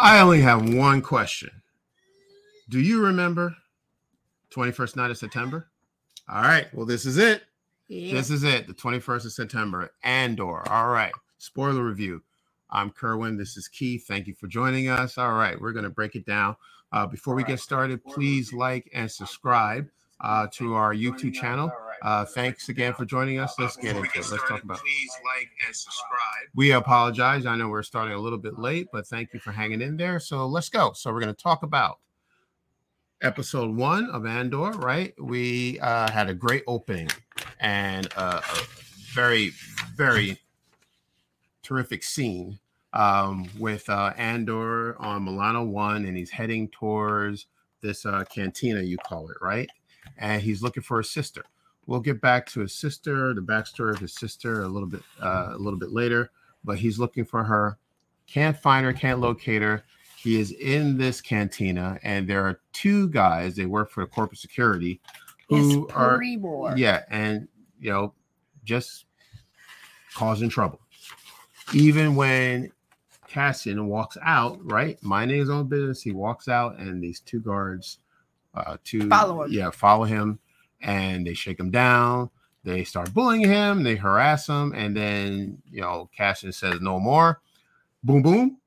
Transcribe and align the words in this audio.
I 0.00 0.20
only 0.20 0.40
have 0.40 0.72
one 0.74 1.02
question. 1.02 1.50
Do 2.70 2.80
you 2.80 3.04
remember 3.04 3.54
21st 4.54 4.96
night 4.96 5.10
of 5.10 5.18
September? 5.18 5.68
All 6.26 6.40
right. 6.42 6.72
Well, 6.74 6.86
this 6.86 7.04
is 7.04 7.18
it. 7.18 7.42
Yeah. 7.88 8.14
This 8.14 8.30
is 8.30 8.42
it. 8.44 8.66
The 8.66 8.72
21st 8.72 9.26
of 9.26 9.32
September. 9.32 9.90
Andor. 10.02 10.66
All 10.70 10.88
right. 10.88 11.12
Spoiler 11.38 11.84
review. 11.84 12.22
I'm 12.70 12.90
Kerwin. 12.90 13.36
This 13.36 13.58
is 13.58 13.68
Keith. 13.68 14.06
Thank 14.08 14.26
you 14.26 14.34
for 14.34 14.46
joining 14.46 14.88
us. 14.88 15.18
All 15.18 15.32
right. 15.34 15.60
We're 15.60 15.72
going 15.72 15.84
to 15.84 15.90
break 15.90 16.14
it 16.14 16.24
down. 16.24 16.56
Uh, 16.92 17.06
before 17.06 17.34
we 17.34 17.44
get 17.44 17.60
started, 17.60 18.02
please 18.04 18.54
like 18.54 18.88
and 18.94 19.10
subscribe 19.10 19.88
uh, 20.20 20.46
to 20.54 20.74
our 20.74 20.94
YouTube 20.94 21.34
channel. 21.34 21.70
Uh, 22.02 22.24
thanks 22.24 22.68
again 22.68 22.94
for 22.94 23.04
joining 23.04 23.38
us. 23.38 23.54
Let's 23.58 23.76
get 23.76 23.96
into 23.96 24.08
it. 24.08 24.30
Let's 24.30 24.48
talk 24.48 24.62
about. 24.62 24.78
Please 24.78 25.12
like 25.36 25.48
and 25.66 25.74
subscribe. 25.74 26.48
We 26.54 26.72
apologize. 26.72 27.46
I 27.46 27.56
know 27.56 27.68
we're 27.68 27.82
starting 27.82 28.14
a 28.14 28.18
little 28.18 28.38
bit 28.38 28.58
late, 28.58 28.88
but 28.92 29.06
thank 29.06 29.34
you 29.34 29.40
for 29.40 29.52
hanging 29.52 29.82
in 29.82 29.96
there. 29.96 30.18
So 30.20 30.46
let's 30.46 30.68
go. 30.68 30.92
So 30.92 31.12
we're 31.12 31.20
going 31.20 31.34
to 31.34 31.42
talk 31.42 31.62
about 31.62 31.98
episode 33.22 33.74
one 33.74 34.08
of 34.10 34.24
Andor. 34.26 34.70
Right? 34.72 35.14
We 35.20 35.78
uh, 35.80 36.10
had 36.10 36.28
a 36.28 36.34
great 36.34 36.64
opening 36.66 37.08
and 37.58 38.08
uh, 38.16 38.40
a 38.42 38.62
very, 39.12 39.52
very 39.94 40.38
terrific 41.62 42.02
scene 42.02 42.58
um, 42.92 43.48
with 43.58 43.88
uh, 43.88 44.12
Andor 44.16 45.00
on 45.00 45.24
Morlana 45.24 45.66
One, 45.66 46.04
and 46.06 46.16
he's 46.16 46.30
heading 46.30 46.68
towards 46.68 47.46
this 47.80 48.04
uh, 48.04 48.24
cantina, 48.24 48.82
you 48.82 48.98
call 48.98 49.28
it, 49.30 49.36
right? 49.40 49.68
And 50.18 50.42
he's 50.42 50.62
looking 50.62 50.82
for 50.82 50.98
his 50.98 51.10
sister. 51.10 51.44
We'll 51.90 51.98
get 51.98 52.20
back 52.20 52.46
to 52.50 52.60
his 52.60 52.72
sister, 52.72 53.34
the 53.34 53.40
backstory 53.40 53.90
of 53.90 53.98
his 53.98 54.14
sister, 54.14 54.62
a 54.62 54.68
little 54.68 54.86
bit, 54.88 55.02
uh, 55.20 55.48
a 55.50 55.58
little 55.58 55.76
bit 55.76 55.90
later. 55.90 56.30
But 56.62 56.78
he's 56.78 57.00
looking 57.00 57.24
for 57.24 57.42
her, 57.42 57.78
can't 58.28 58.56
find 58.56 58.86
her, 58.86 58.92
can't 58.92 59.18
locate 59.18 59.60
her. 59.60 59.82
He 60.16 60.38
is 60.38 60.52
in 60.52 60.96
this 60.96 61.20
cantina, 61.20 61.98
and 62.04 62.28
there 62.28 62.44
are 62.46 62.60
two 62.72 63.08
guys. 63.08 63.56
They 63.56 63.66
work 63.66 63.90
for 63.90 64.06
corporate 64.06 64.38
security, 64.38 65.00
who 65.48 65.86
It's 65.86 65.92
are 65.92 66.16
Pre-war. 66.16 66.74
yeah, 66.76 67.02
and 67.10 67.48
you 67.80 67.90
know, 67.90 68.14
just 68.62 69.06
causing 70.14 70.48
trouble. 70.48 70.78
Even 71.74 72.14
when 72.14 72.70
Cassian 73.26 73.88
walks 73.88 74.16
out, 74.22 74.60
right, 74.62 74.96
minding 75.02 75.40
his 75.40 75.50
own 75.50 75.66
business, 75.66 76.02
he 76.02 76.12
walks 76.12 76.46
out, 76.46 76.78
and 76.78 77.02
these 77.02 77.18
two 77.18 77.40
guards, 77.40 77.98
uh, 78.54 78.76
two 78.84 79.08
Follow 79.08 79.42
him. 79.42 79.52
yeah, 79.52 79.70
follow 79.70 80.04
him, 80.04 80.38
and 80.82 81.26
they 81.26 81.34
shake 81.34 81.58
him 81.58 81.70
down. 81.70 82.30
They 82.62 82.84
start 82.84 83.14
bullying 83.14 83.48
him, 83.48 83.82
they 83.82 83.96
harass 83.96 84.46
him, 84.46 84.72
and 84.74 84.94
then 84.94 85.62
you 85.70 85.80
know, 85.80 86.10
Cassian 86.14 86.52
says 86.52 86.80
no 86.80 87.00
more. 87.00 87.40
Boom, 88.04 88.22
boom. 88.22 88.58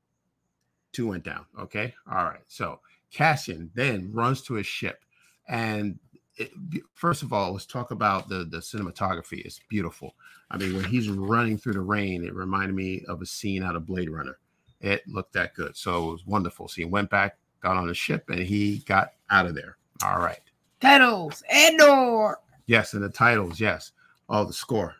Two 0.92 1.08
went 1.08 1.24
down. 1.24 1.46
Okay, 1.58 1.94
all 2.10 2.24
right. 2.24 2.42
So 2.48 2.80
Cassian 3.12 3.70
then 3.74 4.10
runs 4.12 4.42
to 4.42 4.54
his 4.54 4.66
ship, 4.66 5.04
and 5.48 5.98
it, 6.36 6.50
first 6.94 7.22
of 7.22 7.32
all, 7.32 7.52
let's 7.52 7.66
talk 7.66 7.92
about 7.92 8.28
the 8.28 8.44
the 8.44 8.58
cinematography. 8.58 9.44
It's 9.44 9.60
beautiful. 9.68 10.14
I 10.50 10.56
mean, 10.56 10.74
when 10.74 10.84
he's 10.84 11.08
running 11.08 11.56
through 11.56 11.74
the 11.74 11.80
rain, 11.80 12.24
it 12.24 12.34
reminded 12.34 12.74
me 12.74 13.04
of 13.08 13.22
a 13.22 13.26
scene 13.26 13.62
out 13.62 13.76
of 13.76 13.86
Blade 13.86 14.10
Runner. 14.10 14.38
It 14.80 15.06
looked 15.08 15.32
that 15.34 15.54
good, 15.54 15.76
so 15.76 16.08
it 16.08 16.12
was 16.12 16.26
wonderful. 16.26 16.68
So 16.68 16.74
he 16.76 16.84
went 16.84 17.10
back, 17.10 17.38
got 17.60 17.76
on 17.76 17.86
the 17.86 17.94
ship, 17.94 18.28
and 18.28 18.40
he 18.40 18.78
got 18.78 19.12
out 19.30 19.46
of 19.46 19.54
there. 19.54 19.76
All 20.04 20.18
right. 20.18 20.40
Titles. 20.84 21.42
Andor. 21.50 22.38
Yes, 22.66 22.94
and 22.94 23.02
the 23.02 23.08
titles. 23.08 23.60
Yes. 23.60 23.92
Oh, 24.28 24.44
the 24.44 24.52
score. 24.52 24.94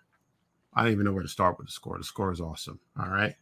I 0.75 0.83
don't 0.83 0.93
even 0.93 1.05
know 1.05 1.13
where 1.13 1.23
to 1.23 1.29
start 1.29 1.59
with 1.59 1.67
the 1.67 1.73
score. 1.73 1.99
The 1.99 2.05
score 2.05 2.33
is 2.33 2.41
awesome. 2.41 2.81
All 2.99 3.09
right. 3.09 3.35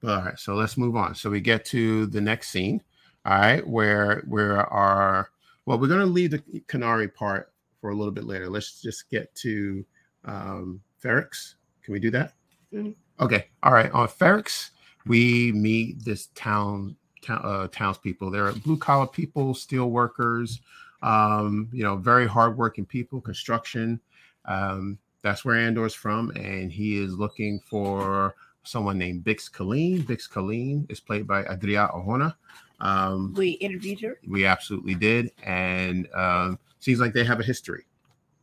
But 0.00 0.18
all 0.18 0.24
right, 0.24 0.38
so 0.38 0.54
let's 0.54 0.76
move 0.76 0.96
on. 0.96 1.14
So 1.14 1.28
we 1.28 1.40
get 1.40 1.64
to 1.66 2.06
the 2.06 2.20
next 2.20 2.50
scene. 2.50 2.82
All 3.26 3.38
right, 3.38 3.66
where 3.66 4.22
where 4.28 4.64
our 4.66 5.30
well, 5.66 5.78
we're 5.78 5.88
gonna 5.88 6.06
leave 6.06 6.30
the 6.30 6.38
Kenari 6.68 7.12
part 7.12 7.52
for 7.80 7.90
a 7.90 7.94
little 7.96 8.12
bit 8.12 8.24
later. 8.24 8.48
Let's 8.48 8.80
just 8.80 9.10
get 9.10 9.34
to 9.36 9.84
um 10.24 10.80
Ferrix. 11.02 11.54
Can 11.82 11.92
we 11.92 12.00
do 12.00 12.10
that? 12.12 12.34
Mhm. 12.72 12.94
Okay. 13.20 13.46
All 13.62 13.72
right. 13.72 13.90
On 13.90 14.06
Ferrix, 14.06 14.70
we 15.06 15.52
meet 15.52 16.04
this 16.04 16.26
town 16.34 16.96
town 17.22 17.40
uh, 17.42 17.66
townspeople. 17.68 18.30
They're 18.30 18.52
blue 18.52 18.76
collar 18.76 19.06
people, 19.06 19.52
steel 19.52 19.90
workers, 19.90 20.60
um, 21.02 21.68
you 21.72 21.82
know, 21.82 21.96
very 21.96 22.26
hardworking 22.26 22.86
people, 22.86 23.20
construction. 23.20 24.00
Um, 24.44 24.98
that's 25.22 25.44
where 25.44 25.56
Andor's 25.56 25.94
from, 25.94 26.30
and 26.36 26.70
he 26.72 26.98
is 26.98 27.14
looking 27.18 27.60
for 27.60 28.34
someone 28.62 28.98
named 28.98 29.24
Bix 29.24 29.50
Caleen. 29.50 30.02
Bix 30.04 30.28
Caleen 30.30 30.90
is 30.90 31.00
played 31.00 31.26
by 31.26 31.44
Adria 31.44 31.88
Arjona. 31.92 32.34
Um, 32.80 33.34
We 33.36 33.50
interviewed 33.52 34.00
her. 34.00 34.18
we 34.28 34.44
absolutely 34.46 34.94
did, 34.94 35.32
and 35.42 36.08
um, 36.14 36.58
seems 36.78 37.00
like 37.00 37.12
they 37.12 37.24
have 37.24 37.40
a 37.40 37.44
history. 37.44 37.86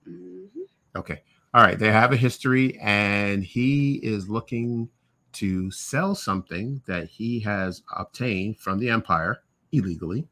Mhm. 0.09 0.49
Okay. 0.95 1.21
All 1.53 1.63
right. 1.63 1.79
They 1.79 1.91
have 1.91 2.11
a 2.11 2.17
history, 2.17 2.77
and 2.79 3.43
he 3.43 3.95
is 4.03 4.27
looking 4.29 4.89
to 5.33 5.71
sell 5.71 6.15
something 6.15 6.81
that 6.85 7.07
he 7.07 7.39
has 7.41 7.81
obtained 7.95 8.57
from 8.59 8.79
the 8.79 8.89
Empire 8.89 9.41
illegally. 9.71 10.27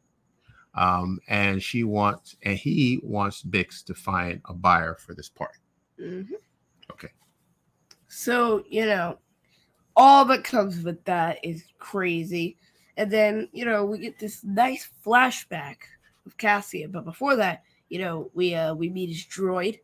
Um, 0.75 1.19
and 1.27 1.61
she 1.61 1.83
wants, 1.83 2.35
and 2.43 2.57
he 2.57 2.99
wants 3.03 3.43
Bix 3.43 3.83
to 3.85 3.93
find 3.93 4.41
a 4.45 4.53
buyer 4.53 4.95
for 4.95 5.13
this 5.13 5.29
part. 5.29 5.57
Mhm. 5.99 6.31
Okay. 6.91 7.09
So, 8.07 8.63
you 8.69 8.85
know, 8.85 9.19
all 9.95 10.25
that 10.25 10.43
comes 10.43 10.81
with 10.83 11.03
that 11.05 11.39
is 11.43 11.63
crazy. 11.79 12.57
And 12.97 13.09
then, 13.11 13.49
you 13.53 13.65
know, 13.65 13.85
we 13.85 13.99
get 13.99 14.19
this 14.19 14.43
nice 14.43 14.89
flashback 15.05 15.77
of 16.25 16.37
Cassian. 16.37 16.91
But 16.91 17.05
before 17.05 17.35
that, 17.35 17.63
you 17.89 17.99
know, 17.99 18.31
we 18.33 18.55
uh 18.55 18.73
we 18.73 18.89
meet 18.89 19.09
his 19.09 19.25
droid. 19.25 19.79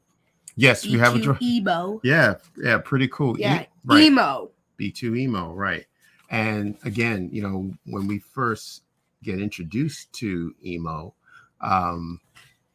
Yes, 0.56 0.84
we 0.86 0.98
have 0.98 1.16
a 1.16 1.20
B2 1.20 1.24
dro- 1.24 1.38
Emo. 1.42 2.02
yeah, 2.04 2.36
yeah, 2.58 2.80
pretty 2.80 3.08
cool. 3.08 3.38
E- 3.38 3.42
Yeah, 3.44 3.66
right. 3.86 4.04
Emo. 4.06 4.52
B2 4.80 5.18
emo, 5.18 5.54
right. 5.54 5.86
And 6.30 6.78
again, 6.84 7.30
you 7.32 7.42
know, 7.42 7.72
when 7.86 8.08
we 8.08 8.20
first 8.20 8.84
get 9.24 9.40
introduced 9.40 10.12
to 10.14 10.54
emo, 10.64 11.14
um, 11.62 12.20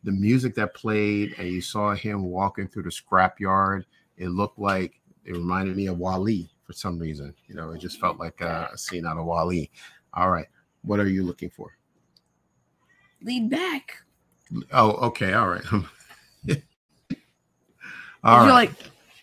the 0.03 0.13
music 0.13 0.55
that 0.55 0.75
played 0.75 1.35
and 1.39 1.49
you 1.49 1.61
saw 1.61 1.95
him 1.95 2.25
walking 2.25 2.69
through 2.69 2.83
the 2.85 2.91
scrapyard, 2.91 3.85
it 4.17 4.29
looked 4.29 4.59
like 4.59 5.01
it 5.25 5.33
reminded 5.33 5.77
me 5.77 5.87
of 5.87 5.99
WALL-E 5.99 6.51
for 6.65 6.73
some 6.75 6.99
reason. 6.99 7.35
You 7.49 7.55
know, 7.55 7.71
it 7.71 7.79
just 7.79 7.99
felt 8.01 8.19
like 8.19 8.41
a, 8.41 8.69
a 8.73 8.79
scene 8.79 9.07
out 9.07 9.17
of 9.17 9.25
WALL-E. 9.25 9.71
All 10.13 10.31
right. 10.31 10.47
What 10.83 11.01
are 11.01 11.09
you 11.09 11.25
looking 11.25 11.49
for? 11.51 11.77
Lead 13.23 13.49
back. 13.49 13.97
Oh, 14.73 14.91
okay. 15.07 15.33
All 15.33 15.49
right. 15.49 15.65
All 15.73 15.81
You're 18.39 18.47
right. 18.47 18.51
like, 18.53 18.71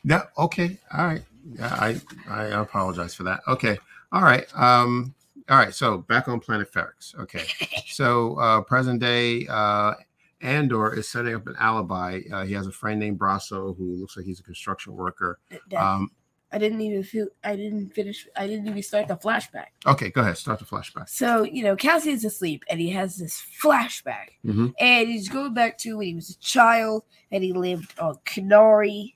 Yeah. 0.03 0.23
Okay. 0.37 0.77
All 0.95 1.05
right. 1.05 1.23
Yeah, 1.53 1.67
I 1.67 2.01
I 2.29 2.43
apologize 2.61 3.13
for 3.15 3.23
that. 3.23 3.41
Okay. 3.47 3.77
All 4.11 4.21
right. 4.21 4.45
Um. 4.55 5.13
All 5.49 5.57
right. 5.57 5.73
So 5.73 5.99
back 5.99 6.27
on 6.27 6.39
Planet 6.39 6.71
Ferrix. 6.71 7.17
Okay. 7.19 7.45
So 7.91 8.35
uh, 8.39 8.61
present 8.61 9.01
day, 9.01 9.45
uh, 9.47 9.93
Andor 10.39 10.93
is 10.93 11.09
setting 11.09 11.35
up 11.35 11.45
an 11.45 11.55
alibi. 11.59 12.21
Uh, 12.31 12.45
he 12.45 12.53
has 12.53 12.65
a 12.65 12.71
friend 12.71 12.99
named 12.99 13.19
Brasso 13.19 13.75
who 13.77 13.97
looks 13.97 14.15
like 14.15 14.25
he's 14.25 14.39
a 14.39 14.43
construction 14.43 14.93
worker. 14.93 15.39
Um. 15.77 16.11
I 16.53 16.57
didn't 16.57 16.81
even 16.81 17.03
feel. 17.03 17.27
I 17.45 17.55
didn't 17.55 17.93
finish. 17.93 18.27
I 18.35 18.45
didn't 18.47 18.67
even 18.67 18.83
start 18.83 19.07
the 19.07 19.15
flashback. 19.15 19.67
Okay. 19.85 20.09
Go 20.09 20.19
ahead. 20.21 20.37
Start 20.37 20.59
the 20.59 20.65
flashback. 20.65 21.07
So 21.09 21.43
you 21.43 21.63
know, 21.63 21.75
Cassian's 21.77 22.25
asleep, 22.25 22.63
and 22.69 22.79
he 22.79 22.89
has 22.89 23.15
this 23.17 23.41
flashback, 23.61 24.31
Mhm. 24.45 24.73
and 24.79 25.07
he's 25.07 25.29
going 25.29 25.53
back 25.53 25.77
to 25.79 25.97
when 25.97 26.07
he 26.07 26.15
was 26.15 26.29
a 26.31 26.37
child, 26.39 27.03
and 27.31 27.41
he 27.43 27.53
lived 27.53 27.97
on 27.99 28.15
Kenari. 28.25 29.15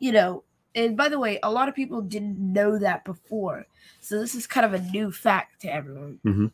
You 0.00 0.12
know, 0.12 0.44
and 0.76 0.96
by 0.96 1.08
the 1.08 1.18
way, 1.18 1.40
a 1.42 1.50
lot 1.50 1.68
of 1.68 1.74
people 1.74 2.00
didn't 2.02 2.38
know 2.38 2.78
that 2.78 3.04
before, 3.04 3.66
so 4.00 4.20
this 4.20 4.34
is 4.36 4.46
kind 4.46 4.64
of 4.66 4.74
a 4.74 4.84
new 4.90 5.10
fact 5.10 5.62
to 5.62 5.68
everyone. 5.68 6.20
Mhm. 6.24 6.52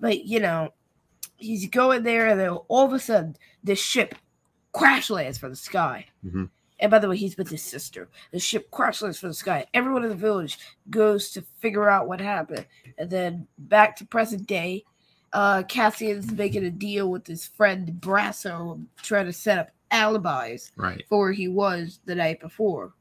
But 0.00 0.24
you 0.24 0.40
know, 0.40 0.74
he's 1.36 1.68
going 1.68 2.02
there, 2.02 2.26
and 2.28 2.38
then 2.40 2.50
all 2.68 2.84
of 2.84 2.92
a 2.92 2.98
sudden, 2.98 3.36
this 3.64 3.78
ship 3.80 4.14
crash 4.72 5.08
lands 5.08 5.38
from 5.38 5.50
the 5.50 5.56
sky. 5.56 6.06
Mhm. 6.24 6.50
And 6.80 6.90
by 6.90 6.98
the 6.98 7.08
way, 7.08 7.16
he's 7.16 7.36
with 7.36 7.48
his 7.48 7.62
sister. 7.62 8.08
The 8.32 8.40
ship 8.40 8.70
crash 8.72 9.00
lands 9.02 9.20
from 9.20 9.28
the 9.30 9.34
sky. 9.34 9.66
Everyone 9.72 10.02
in 10.02 10.08
the 10.08 10.16
village 10.16 10.58
goes 10.90 11.30
to 11.30 11.42
figure 11.60 11.88
out 11.88 12.08
what 12.08 12.20
happened. 12.20 12.66
And 12.98 13.08
then 13.08 13.46
back 13.56 13.94
to 13.96 14.04
present 14.04 14.46
day, 14.48 14.84
uh, 15.32 15.62
Cassian's 15.68 16.32
making 16.32 16.64
a 16.64 16.70
deal 16.70 17.08
with 17.08 17.26
his 17.26 17.46
friend 17.46 17.88
Brasso, 18.00 18.84
trying 18.96 19.26
to 19.26 19.32
set 19.32 19.58
up 19.58 19.70
alibis 19.92 20.72
Right. 20.76 21.04
for 21.08 21.18
where 21.18 21.32
he 21.32 21.46
was 21.48 22.00
the 22.04 22.14
night 22.16 22.40
before. 22.40 22.94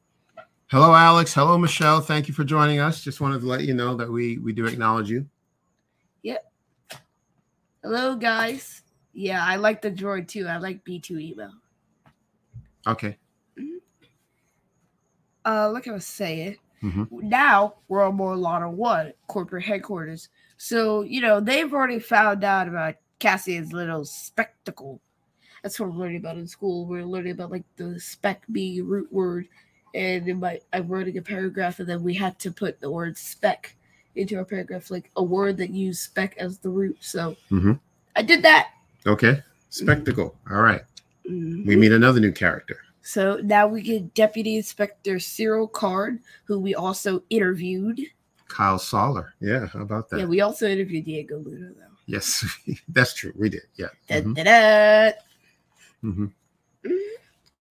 Hello, 0.72 0.94
Alex. 0.96 1.34
Hello, 1.34 1.58
Michelle. 1.58 2.00
Thank 2.00 2.30
you 2.30 2.34
for 2.34 2.46
joining 2.46 2.80
us. 2.80 3.04
Just 3.04 3.20
wanted 3.20 3.42
to 3.42 3.46
let 3.46 3.64
you 3.66 3.74
know 3.74 3.94
that 3.96 4.10
we 4.10 4.38
we 4.38 4.54
do 4.54 4.66
acknowledge 4.68 5.10
you. 5.10 5.28
Yep. 6.24 6.50
Hello, 7.84 8.16
guys. 8.16 8.82
Yeah, 9.12 9.46
I 9.46 9.58
like 9.58 9.82
the 9.82 9.92
droid 9.92 10.30
too. 10.30 10.48
I 10.48 10.60
like 10.60 10.86
B2 10.86 11.20
email. 11.20 11.52
Okay. 12.88 13.18
Uh, 15.44 15.70
like 15.72 15.90
I 15.90 15.92
was 15.92 16.08
saying, 16.08 16.56
Mhm. 16.82 17.12
now 17.12 17.76
we're 17.90 18.08
on 18.08 18.16
more 18.16 18.36
Morlana 18.36 18.72
One 18.72 19.12
corporate 19.28 19.66
headquarters. 19.66 20.30
So, 20.56 21.02
you 21.02 21.20
know, 21.20 21.42
they've 21.42 21.74
already 21.74 22.00
found 22.00 22.46
out 22.46 22.70
about 22.70 22.96
Cassian's 23.20 23.74
little 23.74 24.06
spectacle. 24.06 25.02
That's 25.64 25.78
what 25.80 25.90
we're 25.90 25.98
learning 25.98 26.18
about 26.18 26.38
in 26.38 26.48
school. 26.48 26.86
We're 26.86 27.04
learning 27.04 27.34
about 27.34 27.52
like 27.52 27.66
the 27.76 28.00
spec 28.00 28.46
being 28.54 28.88
root 28.88 29.12
word. 29.12 29.50
And 29.94 30.28
in 30.28 30.40
my 30.40 30.60
I'm 30.74 30.88
writing 30.88 31.18
a 31.18 31.22
paragraph 31.22 31.80
and 31.80 31.88
then 31.90 32.04
we 32.04 32.14
had 32.14 32.40
to 32.40 32.52
put 32.52 32.80
the 32.80 32.90
word 32.90 33.18
spec 33.18 33.76
into 34.16 34.38
our 34.38 34.46
paragraph, 34.46 34.90
like 34.92 35.10
a 35.16 35.24
word 35.24 35.58
that 35.58 35.70
used 35.72 36.02
spec 36.02 36.36
as 36.38 36.58
the 36.60 36.70
root. 36.70 36.98
So 37.02 37.36
Mhm. 37.50 37.80
I 38.16 38.22
did 38.22 38.44
that. 38.44 38.72
Okay. 39.08 39.42
Spectacle. 39.70 40.38
All 40.50 40.62
right. 40.62 40.82
Mhm. 41.30 41.66
We 41.66 41.76
meet 41.76 41.92
another 41.92 42.20
new 42.20 42.32
character. 42.32 42.78
So 43.04 43.40
now 43.44 43.68
we 43.68 43.82
get 43.82 44.14
Deputy 44.14 44.58
Inspector 44.58 45.20
Cyril 45.20 45.68
Karn, 45.68 46.20
who 46.46 46.60
we 46.60 46.76
also 46.76 47.24
interviewed. 47.30 48.00
Kyle 48.48 48.78
Soller. 48.78 49.34
Yeah. 49.40 49.68
How 49.68 49.82
about 49.82 50.10
that? 50.10 50.20
Yeah, 50.20 50.26
we 50.26 50.42
also 50.42 50.68
interviewed 50.68 51.06
Diego 51.06 51.40
Luna 51.40 51.70
though. 51.70 51.86
yes. 52.06 52.46
That's 52.90 53.14
true. 53.14 53.34
We 53.36 53.50
did. 53.50 53.64
Yeah. 53.76 53.88
Da, 54.08 54.22
Mhm. 54.22 54.36
da, 54.36 54.44
da. 54.44 55.12
Mhm. 56.04 56.32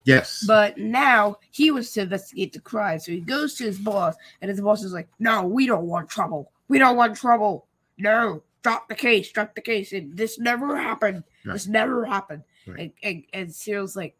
Yes. 0.03 0.43
But 0.47 0.77
now 0.77 1.37
he 1.51 1.71
was 1.71 1.91
to 1.93 2.01
investigate 2.01 2.53
the 2.53 2.59
crime. 2.59 2.99
So 2.99 3.11
he 3.11 3.19
goes 3.19 3.55
to 3.55 3.65
his 3.65 3.79
boss, 3.79 4.15
and 4.41 4.49
his 4.49 4.61
boss 4.61 4.83
is 4.83 4.93
like, 4.93 5.07
No, 5.19 5.43
we 5.43 5.67
don't 5.67 5.85
want 5.85 6.09
trouble. 6.09 6.51
We 6.67 6.79
don't 6.79 6.97
want 6.97 7.17
trouble. 7.17 7.67
No, 7.97 8.43
drop 8.63 8.87
the 8.89 8.95
case, 8.95 9.31
drop 9.31 9.55
the 9.55 9.61
case. 9.61 9.91
And 9.91 10.17
this 10.17 10.39
never 10.39 10.75
happened. 10.75 11.23
Right. 11.45 11.53
This 11.53 11.67
never 11.67 12.05
happened. 12.05 12.43
Right. 12.65 12.79
And, 12.79 12.91
and, 13.03 13.23
and 13.33 13.55
Cyril's 13.55 13.95
like, 13.95 14.17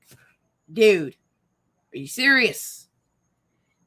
Dude, 0.71 1.15
are 1.93 1.97
you 1.97 2.07
serious? 2.07 2.87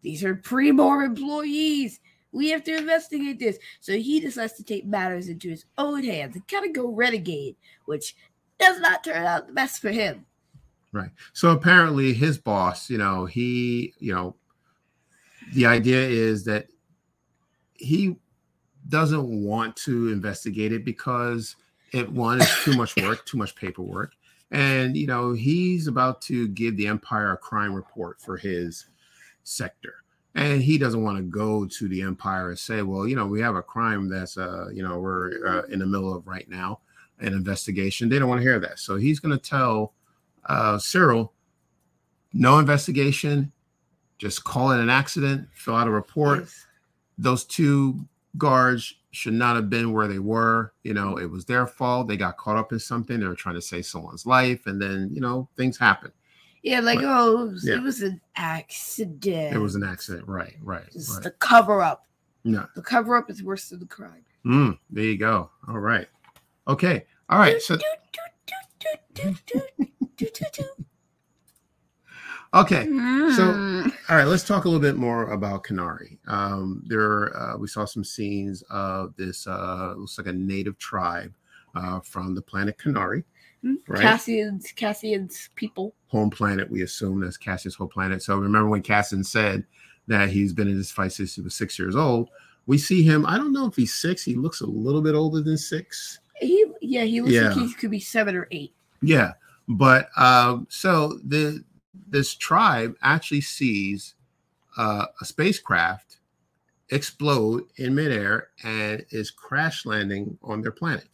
These 0.03 0.23
are 0.23 0.35
pre-mortem 0.35 1.13
employees. 1.13 2.01
We 2.33 2.51
have 2.51 2.65
to 2.65 2.77
investigate 2.77 3.39
this. 3.39 3.59
So 3.81 3.97
he 3.97 4.21
decides 4.21 4.55
to 4.55 4.65
take 4.65 4.85
matters 4.85 5.29
into 5.29 5.49
his 5.49 5.65
own 5.79 6.03
hands 6.03 6.35
and 6.35 6.47
kind 6.49 6.67
of 6.67 6.73
go 6.73 6.89
renegade, 6.89 7.57
which 7.87 8.17
does 8.59 8.81
not 8.81 9.05
turn 9.05 9.25
out 9.25 9.47
the 9.47 9.53
best 9.53 9.81
for 9.81 9.91
him. 9.91 10.27
Right. 10.95 11.11
So 11.33 11.51
apparently 11.51 12.13
his 12.13 12.39
boss, 12.39 12.89
you 12.89 12.99
know, 12.99 13.25
he, 13.25 13.95
you 13.99 14.15
know, 14.15 14.37
the 15.53 15.67
idea 15.67 15.99
is 15.99 16.45
that 16.45 16.69
he 17.73 18.15
doesn't 18.89 19.27
want 19.27 19.75
to 19.75 20.13
investigate 20.13 20.73
it 20.73 20.85
because 20.85 21.57
it 21.91 22.09
one 22.09 22.41
is 22.41 22.51
too 22.63 22.77
much 22.77 22.95
work, 23.03 23.27
too 23.27 23.37
much 23.37 23.57
paperwork. 23.57 24.13
And 24.53 24.97
you 24.97 25.09
know, 25.09 25.33
he's 25.33 25.89
about 25.89 26.23
to 26.23 26.47
give 26.47 26.77
the 26.77 26.87
Empire 26.87 27.33
a 27.33 27.37
crime 27.39 27.75
report 27.75 28.21
for 28.21 28.37
his 28.37 28.87
sector. 29.43 30.05
And 30.37 30.63
he 30.63 30.79
doesn't 30.79 31.03
want 31.03 31.17
to 31.17 31.25
go 31.25 31.67
to 31.67 31.89
the 31.89 32.03
Empire 32.03 32.51
and 32.51 32.59
say, 32.59 32.83
well, 32.83 33.09
you 33.09 33.17
know, 33.17 33.27
we 33.27 33.41
have 33.41 33.57
a 33.57 33.63
crime 33.63 34.09
that's 34.09 34.39
uh, 34.39 34.69
you 34.73 34.87
know, 34.87 35.01
we're 35.01 35.45
uh, 35.45 35.63
in 35.73 35.81
the 35.81 35.87
middle 35.87 36.15
of 36.15 36.25
right 36.29 36.49
now, 36.49 36.79
an 37.19 37.33
investigation. 37.33 38.09
They 38.09 38.21
don't 38.21 38.29
want 38.29 38.43
to 38.43 38.49
hear 38.49 38.61
that. 38.61 38.79
So 38.79 38.95
he's 38.95 39.19
going 39.19 39.37
to 39.37 39.43
tell 39.43 39.93
uh, 40.47 40.79
Cyril, 40.79 41.33
no 42.33 42.59
investigation, 42.59 43.53
just 44.19 44.45
call 44.45 44.71
it 44.73 44.81
an 44.81 44.91
accident, 44.91 45.49
fill 45.55 45.77
out 45.77 45.87
a 45.87 45.91
report. 45.91 46.41
Yes. 46.41 46.67
Those 47.19 47.45
two 47.45 48.07
guards 48.39 48.95
should 49.13 49.35
not 49.35 49.55
have 49.55 49.71
been 49.71 49.93
where 49.93 50.09
they 50.09 50.19
were. 50.19 50.73
You 50.83 50.95
know, 50.95 51.19
it 51.19 51.31
was 51.31 51.45
their 51.45 51.67
fault. 51.67 52.09
They 52.09 52.17
got 52.17 52.37
caught 52.37 52.57
up 52.57 52.73
in 52.73 52.79
something. 52.81 53.21
They 53.21 53.27
were 53.27 53.37
trying 53.37 53.55
to 53.55 53.63
save 53.63 53.87
someone's 53.87 54.27
life, 54.27 54.67
and 54.67 54.81
then 54.83 55.11
you 55.13 55.21
know 55.21 55.49
things 55.57 55.79
happen. 55.79 56.11
Yeah, 56.63 56.81
like 56.81 56.99
Right. 57.01 57.07
oh, 57.09 57.43
it 57.49 57.53
was, 57.53 57.67
Yeah. 57.69 57.75
it 57.77 57.83
was 57.83 58.03
an 58.03 58.21
accident. 58.37 59.55
It 59.55 59.59
was 59.59 59.75
an 59.75 59.85
accident, 59.85 60.27
right? 60.27 60.57
Right. 60.63 60.91
Just 60.93 61.13
right. 61.15 61.23
the 61.23 61.31
cover 61.33 61.83
up. 61.83 62.07
No. 62.43 62.67
The 62.75 62.83
cover 62.83 63.17
up 63.17 63.31
is 63.31 63.43
worse 63.43 63.69
than 63.69 63.81
the 63.81 63.87
crime. 63.87 64.25
Mm, 64.47 64.79
there 64.91 65.05
you 65.05 65.19
go. 65.19 65.51
All 65.69 65.79
right. 65.79 66.09
Okay. 66.67 67.05
All 67.29 67.39
right. 67.39 67.61
So 67.61 67.77
okay. 72.55 72.87
Mm. 72.87 73.93
All 74.09 74.17
right, 74.17 74.27
let's 74.27 74.45
talk 74.47 74.65
a 74.65 74.69
little 74.69 74.81
bit 74.81 74.97
more 74.97 75.31
about 75.33 75.65
Kenari. 75.65 76.19
Um, 76.27 76.83
there, 76.87 77.37
uh, 77.37 77.57
we 77.57 77.67
saw 77.69 77.85
some 77.85 78.05
scenes 78.05 78.63
of 78.71 79.15
this. 79.17 79.47
Uh, 79.47 79.95
looks 79.97 80.19
like 80.19 80.27
a 80.27 80.33
native 80.33 80.79
tribe 80.79 81.33
uh, 81.75 82.01
from 82.01 82.35
the 82.35 82.43
planet 82.43 82.79
Kenari, 82.79 83.25
right? 83.89 84.03
Cassian's 84.03 84.73
Cassian's 84.73 85.51
people. 85.55 85.95
home 86.09 86.31
planet. 86.31 86.71
We 86.71 86.83
assume 86.83 87.21
that's 87.21 87.37
Cassian's 87.37 87.75
whole 87.75 87.89
planet. 87.89 88.23
So 88.23 88.37
remember 88.37 88.69
when 88.69 88.83
Cassian 88.83 89.25
said 89.25 89.65
that 90.07 90.29
he's 90.29 90.53
been 90.53 90.69
in 90.69 90.77
this 90.77 90.91
fight 90.91 91.13
since 91.13 91.35
he 91.35 91.41
was 91.41 91.55
six 91.55 91.79
years 91.79 91.97
old. 91.97 92.29
We 92.67 92.79
see 92.79 93.03
him. 93.03 93.27
I 93.27 93.37
don't 93.37 93.53
know 93.53 93.67
if 93.67 93.77
he's 93.77 93.95
six. 93.95 94.23
He 94.23 94.35
looks 94.35 94.61
a 94.61 94.67
little 94.67 95.03
bit 95.03 95.15
older 95.15 95.41
than 95.43 95.59
six. 95.59 96.21
He 96.41 96.65
yeah, 96.81 97.05
he 97.05 97.21
looks 97.21 97.33
like 97.35 97.57
Yeah. 97.57 97.67
he 97.67 97.73
could 97.75 97.91
be 97.91 98.01
seven 98.01 98.35
or 98.37 98.49
eight. 98.51 98.75
Yeah, 99.03 99.33
but 99.69 100.09
um, 100.17 100.67
so 100.71 101.19
the 101.25 101.65
this 102.09 102.35
tribe 102.35 102.97
actually 103.03 103.41
sees 103.41 104.15
uh, 104.77 105.07
a 105.21 105.25
spacecraft 105.25 106.19
explode 106.91 107.65
in 107.77 107.95
midair 107.95 108.49
and 108.63 109.05
is 109.11 109.31
crash 109.31 109.87
landing 109.87 110.39
on 110.43 110.61
their 110.63 110.71
planet. 110.73 111.09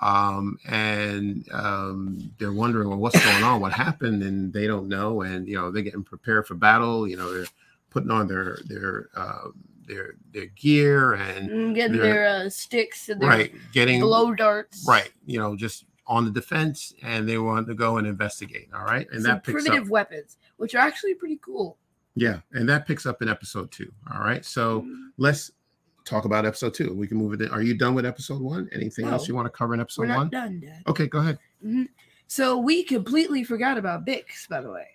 Um, 0.00 0.58
and 0.66 1.44
um, 1.52 2.32
they're 2.38 2.52
wondering, 2.52 2.88
well, 2.88 2.98
what's 2.98 3.22
going 3.22 3.42
on? 3.42 3.60
What 3.60 3.72
happened? 3.72 4.22
And 4.22 4.52
they 4.52 4.66
don't 4.68 4.88
know. 4.88 5.22
And 5.22 5.48
you 5.48 5.56
know, 5.56 5.70
they're 5.72 5.82
getting 5.82 6.04
prepared 6.04 6.46
for 6.46 6.54
battle. 6.54 7.06
You 7.08 7.16
know, 7.16 7.32
they're 7.32 7.46
putting 7.90 8.10
on 8.12 8.28
their 8.28 8.58
their 8.66 9.08
uh, 9.16 9.48
their 9.86 10.14
their 10.32 10.46
gear 10.46 11.14
and 11.14 11.50
Mm, 11.50 11.74
Getting 11.74 11.96
They're- 11.96 12.06
their 12.06 12.26
uh, 12.46 12.48
sticks 12.50 13.08
and 13.08 13.20
their 13.20 13.28
right, 13.28 13.52
getting 13.72 14.00
blow 14.00 14.34
darts. 14.34 14.84
right 14.86 15.10
you 15.26 15.38
know 15.38 15.56
just 15.56 15.84
on 16.08 16.24
the 16.24 16.30
defense 16.30 16.94
and 17.02 17.28
they 17.28 17.36
want 17.38 17.66
to 17.68 17.74
go 17.74 17.98
and 17.98 18.06
investigate 18.06 18.68
all 18.74 18.84
right 18.84 19.06
and 19.12 19.22
Some 19.22 19.30
that 19.34 19.44
picks 19.44 19.62
primitive 19.62 19.84
up 19.86 19.90
weapons, 19.90 20.38
which 20.56 20.74
are 20.74 20.78
actually 20.78 21.14
pretty 21.14 21.38
cool. 21.44 21.76
yeah 22.16 22.40
and 22.52 22.68
that 22.68 22.86
picks 22.86 23.04
up 23.06 23.20
in 23.22 23.28
episode 23.28 23.70
two 23.70 23.92
all 24.12 24.20
right 24.20 24.44
so 24.44 24.80
Mm, 24.82 25.08
let's 25.18 25.52
talk 26.04 26.24
about 26.24 26.46
episode 26.46 26.72
two 26.72 26.94
we 26.94 27.06
can 27.06 27.18
move 27.18 27.34
it 27.34 27.42
in 27.42 27.50
are 27.50 27.60
you 27.62 27.74
done 27.76 27.94
with 27.94 28.06
episode 28.06 28.40
one 28.40 28.68
anything 28.72 29.06
else 29.06 29.28
you 29.28 29.34
want 29.34 29.44
to 29.46 29.50
cover 29.50 29.74
in 29.74 29.78
We're 29.78 29.82
episode 29.82 30.08
not 30.08 30.16
one 30.16 30.30
done, 30.30 30.60
Dad. 30.60 30.82
okay 30.86 31.06
go 31.06 31.18
ahead 31.18 31.38
So 32.26 32.58
we 32.58 32.82
completely 32.84 33.44
forgot 33.44 33.78
about 33.78 34.06
Bix, 34.06 34.48
by 34.48 34.60
the 34.60 34.70
way. 34.70 34.86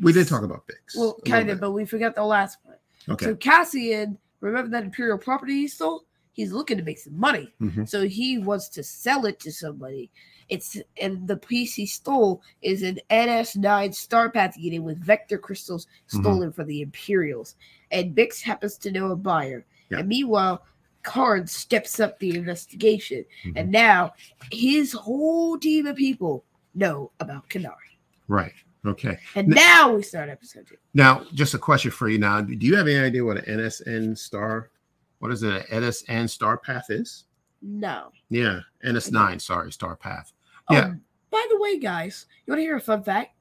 we 0.00 0.12
did 0.12 0.28
talk 0.28 0.42
about 0.42 0.64
Bix 0.66 0.96
Well, 0.96 1.18
kind 1.26 1.50
of, 1.50 1.60
but 1.60 1.72
we 1.72 1.84
forgot 1.84 2.14
the 2.14 2.24
last 2.24 2.58
one. 2.64 2.76
okay 3.10 3.26
So 3.26 3.34
Cassian, 3.36 4.18
remember 4.40 4.70
that 4.70 4.84
Imperial 4.84 5.18
property 5.18 5.54
he 5.54 5.68
stole? 5.68 6.04
He's 6.32 6.50
looking 6.52 6.78
to 6.78 6.82
make 6.82 6.98
some 6.98 7.18
money. 7.18 7.52
Mhm. 7.60 7.86
So 7.88 8.08
he 8.08 8.38
wants 8.38 8.68
to 8.70 8.82
sell 8.82 9.26
it 9.26 9.38
to 9.40 9.52
somebody. 9.52 10.10
It's 10.52 10.76
and 11.00 11.26
the 11.26 11.36
piece 11.38 11.74
he 11.74 11.86
stole 11.86 12.42
is 12.60 12.82
an 12.82 12.98
NS9 13.10 13.90
Starpath 13.90 14.54
unit 14.58 14.82
with 14.82 14.98
vector 15.02 15.38
crystals 15.38 15.86
Mhm. 15.86 16.20
stolen 16.20 16.52
from 16.52 16.66
the 16.66 16.82
Imperials. 16.82 17.56
And 17.90 18.14
Bix 18.14 18.40
happens 18.42 18.76
to 18.78 18.90
know 18.92 19.10
a 19.12 19.16
buyer. 19.16 19.64
Yeah. 19.90 20.00
And 20.00 20.08
meanwhile, 20.08 20.64
Karn 21.04 21.46
steps 21.46 21.98
up 22.00 22.18
the 22.18 22.36
investigation. 22.36 23.24
Mhm. 23.44 23.52
And 23.56 23.70
now 23.72 24.12
his 24.52 24.92
whole 24.92 25.58
team 25.58 25.86
of 25.86 25.96
people 25.96 26.44
know 26.74 27.10
about 27.20 27.48
Kenari. 27.48 27.96
right 28.28 28.52
okay 28.86 29.18
And 29.34 29.48
N- 29.48 29.54
now 29.54 29.92
we 29.94 30.02
start 30.02 30.28
episode 30.28 30.66
two. 30.66 30.76
now 30.94 31.24
just 31.34 31.54
a 31.54 31.58
question 31.58 31.90
for 31.90 32.08
you 32.08 32.18
now 32.18 32.40
do 32.40 32.54
you 32.66 32.74
have 32.76 32.86
any 32.88 32.98
idea 32.98 33.24
what 33.24 33.36
an 33.36 33.58
nsn 33.58 34.16
star 34.16 34.70
what 35.18 35.30
is 35.32 35.42
it 35.42 35.68
an 35.70 35.82
nsn 35.82 36.28
star 36.30 36.56
path 36.56 36.86
is 36.88 37.24
No. 37.60 38.10
yeah 38.30 38.60
ns9 38.84 39.40
sorry 39.40 39.70
star 39.72 39.96
path 39.96 40.32
Yeah. 40.70 40.90
Oh, 40.92 40.96
by 41.30 41.46
the 41.50 41.58
way, 41.60 41.78
guys, 41.78 42.26
you 42.46 42.52
want 42.52 42.58
to 42.58 42.64
hear 42.64 42.76
a 42.76 42.80
fun 42.80 43.02
fact? 43.02 43.34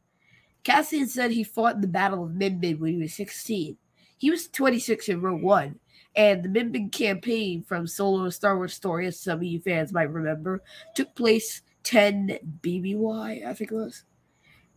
Cassian 0.63 1.07
said 1.07 1.31
he 1.31 1.43
fought 1.43 1.75
in 1.75 1.81
the 1.81 1.87
Battle 1.87 2.23
of 2.23 2.31
Mimban 2.31 2.79
when 2.79 2.93
he 2.93 2.99
was 3.01 3.13
16. 3.15 3.77
He 4.17 4.29
was 4.29 4.47
26 4.47 5.09
in 5.09 5.21
Rogue 5.21 5.41
One, 5.41 5.79
and 6.15 6.43
the 6.43 6.49
Mimban 6.49 6.91
campaign 6.91 7.63
from 7.63 7.87
Solo 7.87 8.29
Star 8.29 8.55
Wars 8.57 8.73
Story, 8.73 9.07
as 9.07 9.19
some 9.19 9.39
of 9.39 9.43
you 9.43 9.59
fans 9.59 9.91
might 9.91 10.11
remember, 10.11 10.61
took 10.95 11.13
place 11.15 11.61
10 11.83 12.37
BBY, 12.61 13.45
I 13.45 13.53
think 13.53 13.71
it 13.71 13.75
was. 13.75 14.03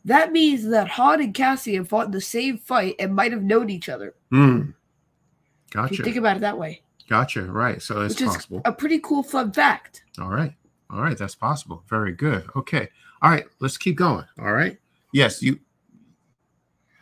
That 0.07 0.33
means 0.33 0.67
that 0.69 0.89
Han 0.89 1.21
and 1.23 1.35
Cassian 1.35 1.85
fought 1.85 2.07
in 2.07 2.13
the 2.13 2.21
same 2.21 2.59
fight 2.59 2.95
and 2.99 3.15
might 3.15 3.33
have 3.33 3.43
known 3.43 3.71
each 3.71 3.89
other. 3.89 4.15
Hmm. 4.31 4.61
If 4.61 5.75
you 5.75 5.83
Gotcha. 5.83 6.03
think 6.03 6.17
about 6.17 6.37
it 6.37 6.41
that 6.41 6.59
way, 6.59 6.83
Gotcha. 7.09 7.43
Right. 7.43 7.83
So 7.83 8.01
it's 8.03 8.21
possible. 8.21 8.63
a 8.65 8.73
pretty 8.73 8.99
cool 9.01 9.23
fun 9.23 9.53
fact. 9.53 10.05
All 10.19 10.29
right. 10.31 10.55
All 10.95 11.03
right. 11.03 11.19
That's 11.19 11.35
possible. 11.35 11.83
Very 11.89 12.13
good. 12.13 12.49
Okay. 12.57 12.89
All 13.21 13.31
right. 13.31 13.45
Let's 13.61 13.77
keep 13.77 13.97
going. 13.97 14.25
All 14.39 14.53
right. 14.53 14.79
Yes. 15.13 15.43
You. 15.43 15.59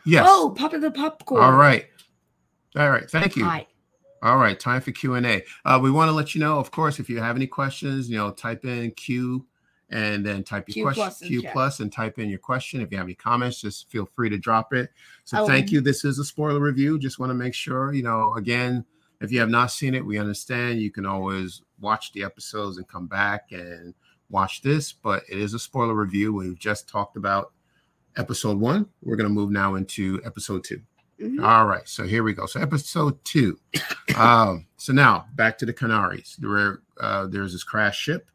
Yes. 0.05 0.25
Oh, 0.27 0.53
popping 0.57 0.81
the 0.81 0.91
popcorn. 0.91 1.43
All 1.43 1.53
right. 1.53 1.85
All 2.75 2.89
right. 2.89 3.09
Thank 3.09 3.35
you. 3.35 3.45
Hi. 3.45 3.67
All 4.23 4.37
right. 4.37 4.59
Time 4.59 4.81
for 4.81 4.91
Q 4.91 5.13
and 5.15 5.25
A. 5.25 5.43
Uh, 5.65 5.79
we 5.81 5.91
want 5.91 6.09
to 6.09 6.13
let 6.13 6.33
you 6.33 6.41
know, 6.41 6.57
of 6.57 6.71
course, 6.71 6.99
if 6.99 7.09
you 7.09 7.19
have 7.19 7.35
any 7.35 7.47
questions, 7.47 8.09
you 8.09 8.17
know, 8.17 8.31
type 8.31 8.65
in 8.65 8.91
Q 8.91 9.45
and 9.89 10.25
then 10.25 10.43
type 10.43 10.67
your 10.69 10.73
Q 10.73 10.83
question 10.83 11.03
plus 11.03 11.19
Q 11.19 11.43
plus 11.51 11.79
and 11.81 11.91
type 11.91 12.17
in 12.19 12.29
your 12.29 12.39
question. 12.39 12.81
If 12.81 12.91
you 12.91 12.97
have 12.97 13.05
any 13.05 13.13
comments, 13.15 13.61
just 13.61 13.89
feel 13.91 14.05
free 14.05 14.29
to 14.29 14.37
drop 14.37 14.73
it. 14.73 14.89
So 15.23 15.43
Oh, 15.43 15.47
thank 15.47 15.71
you. 15.71 15.81
This 15.81 16.03
is 16.03 16.17
a 16.19 16.25
spoiler 16.25 16.59
review. 16.59 16.97
Just 16.97 17.19
want 17.19 17.29
to 17.29 17.35
make 17.35 17.53
sure, 17.53 17.93
you 17.93 18.01
know, 18.03 18.33
again, 18.35 18.85
If 19.21 19.31
you 19.31 19.39
have 19.39 19.49
not 19.49 19.71
seen 19.71 19.93
it, 19.95 20.05
we 20.05 20.17
understand. 20.17 20.81
You 20.81 20.91
can 20.91 21.05
always 21.05 21.61
watch 21.83 22.11
the 22.13 22.23
episodes 22.23 22.77
and 22.77 22.87
come 22.87 23.05
back 23.05 23.51
and 23.51 23.93
watch 24.29 24.63
this, 24.63 24.91
but 24.91 25.21
it 25.29 25.37
is 25.37 25.53
a 25.53 25.59
spoiler 25.59 25.93
review. 25.93 26.33
We've 26.33 26.57
just 26.57 26.89
talked 26.89 27.17
about 27.17 27.51
episode 28.17 28.59
one. 28.59 28.87
We're 29.03 29.15
going 29.17 29.29
to 29.29 29.33
move 29.33 29.51
now 29.51 29.75
into 29.75 30.19
episode 30.25 30.63
2 30.63 30.81
Mhm. 31.21 31.43
All 31.43 31.65
right, 31.65 31.87
so 31.87 32.03
here 32.03 32.23
we 32.23 32.33
go. 32.33 32.45
So 32.45 32.59
episode 32.59 33.23
two. 33.23 33.59
um, 34.17 34.65
so 34.77 34.91
now 34.93 35.25
back 35.35 35.57
to 35.59 35.65
the 35.65 35.73
Kenaris. 35.73 36.35
There 36.37 36.49
were, 36.49 36.81
uh, 36.99 37.27
there's 37.27 37.53
this 37.53 37.63
crash 37.63 37.97
ship, 37.97 38.29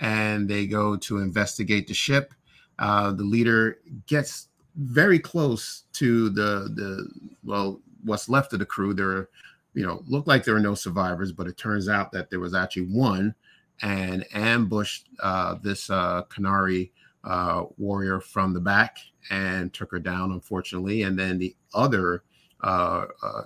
and 0.00 0.48
they 0.48 0.66
go 0.66 0.96
to 0.96 1.18
investigate 1.18 1.86
the 1.86 1.94
ship. 1.94 2.34
Uh, 2.78 3.12
the 3.12 3.22
leader 3.22 3.78
gets 4.06 4.48
very 4.76 5.18
close 5.18 5.84
to 5.94 6.28
the 6.30 6.68
the 6.74 7.08
well, 7.44 7.80
what's 8.02 8.28
left 8.28 8.52
of 8.52 8.58
the 8.58 8.66
crew. 8.66 8.92
There, 8.92 9.10
are, 9.10 9.30
you 9.74 9.86
know, 9.86 10.02
looked 10.06 10.28
like 10.28 10.44
there 10.44 10.54
were 10.54 10.60
no 10.60 10.74
survivors, 10.74 11.32
but 11.32 11.46
it 11.46 11.56
turns 11.56 11.88
out 11.88 12.12
that 12.12 12.30
there 12.30 12.40
was 12.40 12.54
actually 12.54 12.86
one, 12.86 13.34
and 13.82 14.24
ambushed 14.32 15.08
uh, 15.22 15.56
this 15.62 15.90
uh, 15.90 16.22
Kenari 16.30 16.90
uh, 17.24 17.64
warrior 17.78 18.20
from 18.20 18.52
the 18.54 18.60
back 18.60 18.98
and 19.30 19.72
took 19.72 19.90
her 19.90 19.98
down, 19.98 20.32
unfortunately. 20.32 21.02
And 21.02 21.18
then 21.18 21.38
the 21.38 21.56
other 21.74 22.22
uh, 22.62 23.06
uh, 23.22 23.42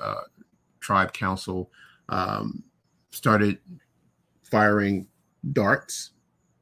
uh, 0.00 0.20
tribe 0.80 1.12
council 1.12 1.70
um, 2.08 2.64
started 3.10 3.58
firing 4.44 5.08
darts, 5.52 6.10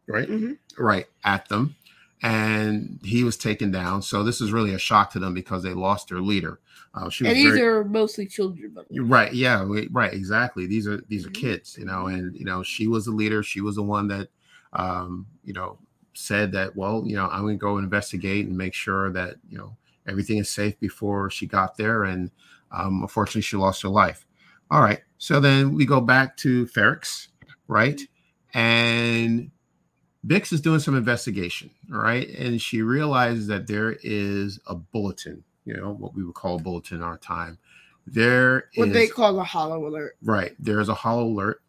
right? 0.08 0.28
Mhm. 0.28 0.58
Right 0.78 1.06
at 1.24 1.48
them. 1.48 1.76
And 2.22 3.00
he 3.02 3.24
was 3.24 3.36
taken 3.36 3.70
down. 3.70 4.02
So 4.02 4.22
this 4.22 4.40
is 4.40 4.52
really 4.52 4.74
a 4.74 4.78
shock 4.78 5.10
to 5.12 5.18
them 5.18 5.32
because 5.34 5.62
they 5.62 5.72
lost 5.72 6.08
their 6.08 6.20
leader. 6.20 6.60
Uh, 6.92 7.08
she 7.08 7.24
was 7.24 7.30
And 7.30 7.38
these 7.38 7.54
very- 7.54 7.62
are 7.66 7.84
mostly 7.84 8.26
children, 8.26 8.72
by 8.74 8.82
the 8.90 9.00
way. 9.02 9.08
right. 9.08 9.32
Yeah. 9.32 9.64
Right. 9.90 10.12
Exactly. 10.12 10.66
These 10.66 10.86
are 10.86 10.98
these 11.08 11.24
are 11.24 11.30
Mhm. 11.30 11.34
kids, 11.34 11.76
you 11.78 11.84
know, 11.86 12.08
and 12.08 12.34
you 12.36 12.44
know, 12.44 12.62
she 12.62 12.86
was 12.88 13.04
the 13.06 13.12
leader. 13.12 13.42
She 13.42 13.60
was 13.60 13.76
the 13.76 13.82
one 13.82 14.08
that, 14.08 14.28
um, 14.72 15.26
you 15.44 15.52
know, 15.52 15.78
said 16.14 16.52
that. 16.52 16.74
Well, 16.76 17.04
you 17.06 17.14
know, 17.16 17.28
I'm 17.28 17.42
going 17.42 17.56
to 17.58 17.60
go 17.60 17.78
investigate 17.78 18.46
and 18.46 18.56
make 18.56 18.74
sure 18.74 19.10
that 19.12 19.36
you 19.48 19.56
know 19.56 19.76
everything 20.06 20.38
is 20.38 20.50
safe 20.50 20.78
before 20.80 21.30
she 21.30 21.46
got 21.46 21.76
there. 21.76 22.04
And 22.04 22.30
um, 22.72 23.02
unfortunately, 23.02 23.42
she 23.42 23.56
lost 23.56 23.82
her 23.82 23.88
life. 23.88 24.26
All 24.70 24.80
right. 24.82 25.00
So 25.18 25.40
then 25.40 25.74
we 25.74 25.86
go 25.86 26.00
back 26.00 26.36
to 26.38 26.66
Ferrix, 26.66 27.28
right? 27.68 28.00
And 28.52 29.50
Bix 30.26 30.52
is 30.52 30.60
doing 30.60 30.80
some 30.80 30.96
investigation, 30.96 31.70
right? 31.88 32.28
And 32.30 32.60
she 32.60 32.82
realizes 32.82 33.46
that 33.46 33.66
there 33.66 33.96
is 34.02 34.60
a 34.66 34.74
bulletin, 34.74 35.42
you 35.64 35.74
know, 35.76 35.92
what 35.94 36.14
we 36.14 36.24
would 36.24 36.34
call 36.34 36.56
a 36.56 36.62
bulletin 36.62 36.98
in 36.98 37.02
our 37.02 37.16
time. 37.18 37.58
There 38.06 38.68
is 38.74 38.78
What 38.78 38.92
they 38.92 39.06
call 39.06 39.38
a 39.40 39.44
holo 39.44 39.86
alert. 39.86 40.16
right. 40.22 40.54
There 40.58 40.80
is 40.80 40.88
a 40.88 40.94
holo 40.94 41.24
alert. 41.24 41.62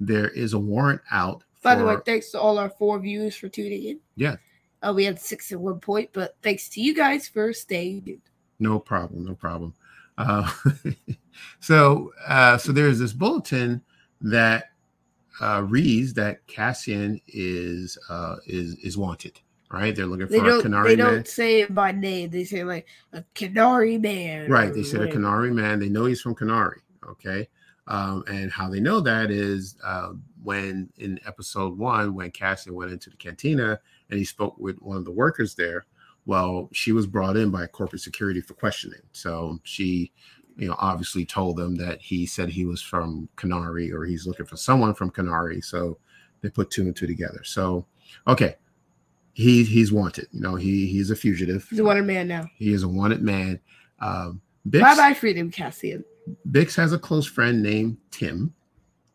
There 0.00 0.28
is 0.28 0.52
a 0.52 0.58
warrant 0.58 1.00
out. 1.12 1.44
By 1.62 1.76
the 1.76 1.84
way, 1.84 1.96
thanks 2.04 2.30
to 2.32 2.40
all 2.40 2.58
our 2.58 2.68
four 2.68 2.98
viewers 2.98 3.36
for 3.36 3.48
tuning 3.48 3.84
in. 3.84 4.00
Yeah. 4.16 4.36
Uh, 4.82 4.92
we 4.92 5.04
had 5.04 5.18
six 5.18 5.50
at 5.50 5.58
one 5.58 5.80
point, 5.80 6.10
but 6.12 6.36
thanks 6.42 6.68
to 6.70 6.80
you 6.82 6.94
guys 6.94 7.26
for 7.26 7.54
staying. 7.54 8.02
tuned. 8.02 8.20
No 8.58 8.78
problem. 8.78 9.24
No 9.24 9.34
problem. 9.34 9.72
Uh, 10.18 10.50
so, 11.60 12.12
uh, 12.26 12.58
so 12.58 12.70
there 12.72 12.88
is 12.88 12.98
this 12.98 13.14
bulletin 13.14 13.82
that 14.20 14.72
uh, 15.40 15.64
reads 15.68 16.14
that 16.14 16.46
Cassian 16.46 17.20
is 17.28 17.98
uh, 18.08 18.36
is 18.46 18.74
is 18.76 18.96
wanted. 18.96 19.40
Right? 19.70 19.96
They're 19.96 20.06
looking 20.06 20.28
They 20.28 20.38
for 20.38 20.48
a. 20.48 20.62
Kenari 20.62 20.84
They 20.84 20.96
man. 20.96 21.12
don't 21.12 21.28
say 21.28 21.62
it 21.62 21.74
by 21.74 21.90
name. 21.90 22.30
They 22.30 22.44
say 22.44 22.62
like 22.62 22.86
a 23.12 23.24
Kenari 23.34 24.00
man. 24.00 24.48
Right. 24.48 24.72
They 24.72 24.84
said 24.84 25.00
a. 25.00 25.08
Kenari 25.08 25.52
man. 25.52 25.80
They 25.80 25.88
know 25.88 26.04
he's 26.04 26.20
from 26.20 26.36
Kenari. 26.36 26.80
Okay. 27.08 27.48
Um, 27.86 28.24
and 28.28 28.50
how 28.50 28.70
they 28.70 28.80
know 28.80 29.00
that 29.00 29.30
is 29.30 29.76
uh, 29.84 30.12
when 30.42 30.90
in 30.96 31.18
episode 31.26 31.76
one, 31.76 32.14
when 32.14 32.30
Cassian 32.30 32.74
went 32.74 32.92
into 32.92 33.10
the 33.10 33.16
cantina 33.16 33.78
and 34.10 34.18
he 34.18 34.24
spoke 34.24 34.56
with 34.58 34.78
one 34.78 34.96
of 34.96 35.04
the 35.04 35.10
workers 35.10 35.54
there. 35.54 35.86
Well, 36.26 36.70
she 36.72 36.92
was 36.92 37.06
brought 37.06 37.36
in 37.36 37.50
by 37.50 37.66
corporate 37.66 38.00
security 38.00 38.40
for 38.40 38.54
questioning. 38.54 39.00
So 39.12 39.58
she, 39.64 40.12
you 40.56 40.68
know, 40.68 40.76
obviously 40.78 41.24
told 41.24 41.56
them 41.56 41.76
that 41.76 42.00
he 42.00 42.26
said 42.26 42.48
he 42.48 42.64
was 42.64 42.80
from 42.80 43.28
Kenari 43.36 43.92
or 43.92 44.04
he's 44.04 44.26
looking 44.26 44.46
for 44.46 44.56
someone 44.56 44.94
from 44.94 45.10
Kenari. 45.10 45.64
So 45.64 45.98
they 46.42 46.50
put 46.50 46.70
two 46.70 46.82
and 46.82 46.94
two 46.94 47.06
together. 47.06 47.42
So, 47.44 47.86
okay. 48.26 48.56
He, 49.32 49.64
he's 49.64 49.92
wanted, 49.92 50.28
you 50.30 50.40
know, 50.40 50.54
he, 50.54 50.86
he's 50.86 51.10
a 51.10 51.16
fugitive. 51.16 51.66
He's 51.68 51.80
a 51.80 51.84
wanted 51.84 52.04
man 52.04 52.28
now. 52.28 52.48
He 52.56 52.72
is 52.72 52.84
a 52.84 52.88
wanted 52.88 53.20
man. 53.20 53.58
Um, 53.98 54.40
Bix, 54.68 54.80
Bye 54.80 54.96
bye, 54.96 55.14
freedom, 55.14 55.50
Cassian. 55.50 56.04
Bix 56.50 56.76
has 56.76 56.92
a 56.92 56.98
close 56.98 57.26
friend 57.26 57.60
named 57.60 57.96
Tim. 58.12 58.54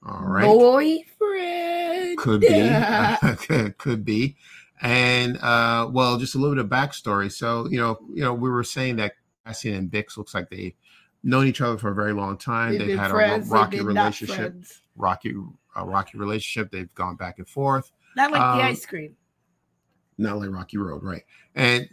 All 0.06 0.24
right. 0.24 0.46
Boyfriend. 0.46 2.18
Could 2.18 2.42
be. 2.42 3.72
could, 3.78 4.06
be. 4.06 4.36
And 4.82 5.38
uh, 5.38 5.90
well, 5.92 6.18
just 6.18 6.36
a 6.36 6.38
little 6.38 6.56
bit 6.56 6.64
of 6.64 6.70
backstory. 6.70 7.32
So, 7.32 7.68
you 7.70 7.80
know, 7.80 7.98
you 8.14 8.24
know, 8.24 8.34
we 8.34 8.50
were 8.50 8.64
saying 8.64 8.98
that 8.98 9.14
Cassian 9.46 9.74
and 9.76 9.92
Bix 9.92 10.18
looks 10.18 10.34
like 10.34 10.50
they've 10.50 10.74
known 11.24 11.48
each 11.48 11.62
other 11.62 11.78
for 11.78 11.92
a 11.92 11.96
very 11.96 12.14
long 12.14 12.38
time. 12.38 12.78
They've 12.78 12.88
They've, 12.88 12.98
had 13.00 13.12
friends, 13.12 13.50
a 13.52 13.54
rocky 13.54 13.82
relationship. 13.82 14.56
Rocky 14.96 15.36
a 15.76 15.86
rocky 15.86 16.18
relationship. 16.18 16.72
They've 16.72 16.94
gone 16.96 17.16
back 17.16 17.38
and 17.38 17.48
forth. 17.48 17.92
Not 18.16 18.32
like 18.32 18.42
Um, 18.42 18.58
the 18.58 18.64
ice 18.64 18.86
cream. 18.86 19.16
not 20.18 20.38
like 20.40 20.50
Rocky 20.50 20.78
Road, 20.78 21.04
right? 21.04 21.24
And 21.56 21.88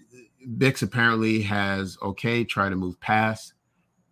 Bix 0.56 0.82
apparently 0.82 1.42
has 1.42 1.96
okay 2.02 2.42
tried 2.44 2.70
to 2.70 2.76
move 2.76 2.98
past 3.00 3.52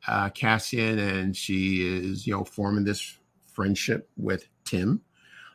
uh, 0.07 0.29
Cassian, 0.31 0.99
and 0.99 1.37
she 1.37 1.87
is 1.87 2.27
you 2.27 2.35
know 2.37 2.45
forming 2.45 2.85
this 2.85 3.19
friendship 3.53 4.09
with 4.17 4.47
Tim. 4.65 5.01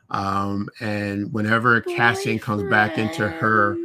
Um, 0.09 0.69
and 0.81 1.31
whenever 1.31 1.81
Cassian 1.81 2.39
comes 2.39 2.63
back 2.69 2.97
into 2.97 3.29
her 3.29 3.77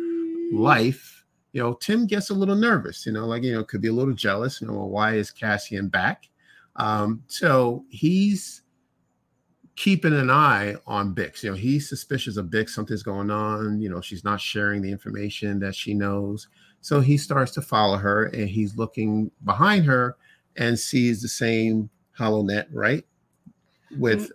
life, 0.52 1.13
you 1.54 1.62
know 1.62 1.74
Tim 1.74 2.06
gets 2.06 2.30
a 2.30 2.34
little 2.34 2.56
nervous. 2.56 3.06
You 3.06 3.12
know, 3.12 3.26
like 3.26 3.44
you 3.44 3.54
know 3.54 3.64
could 3.64 3.80
be 3.80 3.88
a 3.88 3.92
little 3.92 4.12
jealous. 4.12 4.60
You 4.60 4.66
know, 4.66 4.74
well, 4.74 4.90
why 4.90 5.14
is 5.14 5.30
Cassian 5.30 5.88
back? 5.88 6.28
Um, 6.76 7.22
so 7.28 7.84
he's 7.88 8.62
keeping 9.76 10.12
an 10.12 10.30
eye 10.30 10.74
on 10.84 11.14
Bix. 11.14 11.44
You 11.44 11.50
know, 11.50 11.56
he's 11.56 11.88
suspicious 11.88 12.36
of 12.36 12.46
Bix. 12.46 12.70
Something's 12.70 13.04
going 13.04 13.30
on. 13.30 13.80
You 13.80 13.88
know, 13.88 14.00
she's 14.00 14.24
not 14.24 14.40
sharing 14.40 14.82
the 14.82 14.90
information 14.90 15.60
that 15.60 15.76
she 15.76 15.94
knows. 15.94 16.48
So 16.80 17.00
he 17.00 17.16
starts 17.16 17.52
to 17.52 17.62
follow 17.62 17.96
her 17.98 18.26
and 18.26 18.48
he's 18.48 18.76
looking 18.76 19.30
behind 19.44 19.86
her 19.86 20.16
and 20.56 20.76
sees 20.76 21.22
the 21.22 21.28
same 21.28 21.88
HoloNet, 22.18 22.66
right? 22.72 23.06
With 23.96 24.32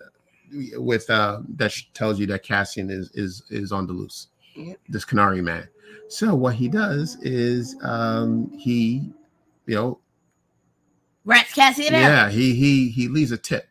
with 0.78 1.08
uh 1.10 1.42
that 1.58 1.76
tells 1.94 2.18
you 2.18 2.26
that 2.28 2.44
Cassian 2.44 2.90
is 2.90 3.12
is 3.14 3.44
is 3.50 3.74
on 3.74 3.88
the 3.88 3.94
loose. 3.94 4.29
This 4.88 5.06
Kenari 5.06 5.44
man. 5.44 5.68
So 6.08 6.34
what 6.36 6.56
he 6.56 6.68
does 6.68 7.18
is 7.22 7.76
um 7.84 8.52
he 8.58 9.12
you 9.66 9.76
know 9.76 10.00
Rats 11.26 11.54
Cassian 11.54 11.94
out. 11.94 12.00
yeah, 12.02 12.30
he 12.30 12.54
he 12.56 12.90
he 12.90 13.08
leaves 13.08 13.32
a 13.32 13.38
tip 13.38 13.68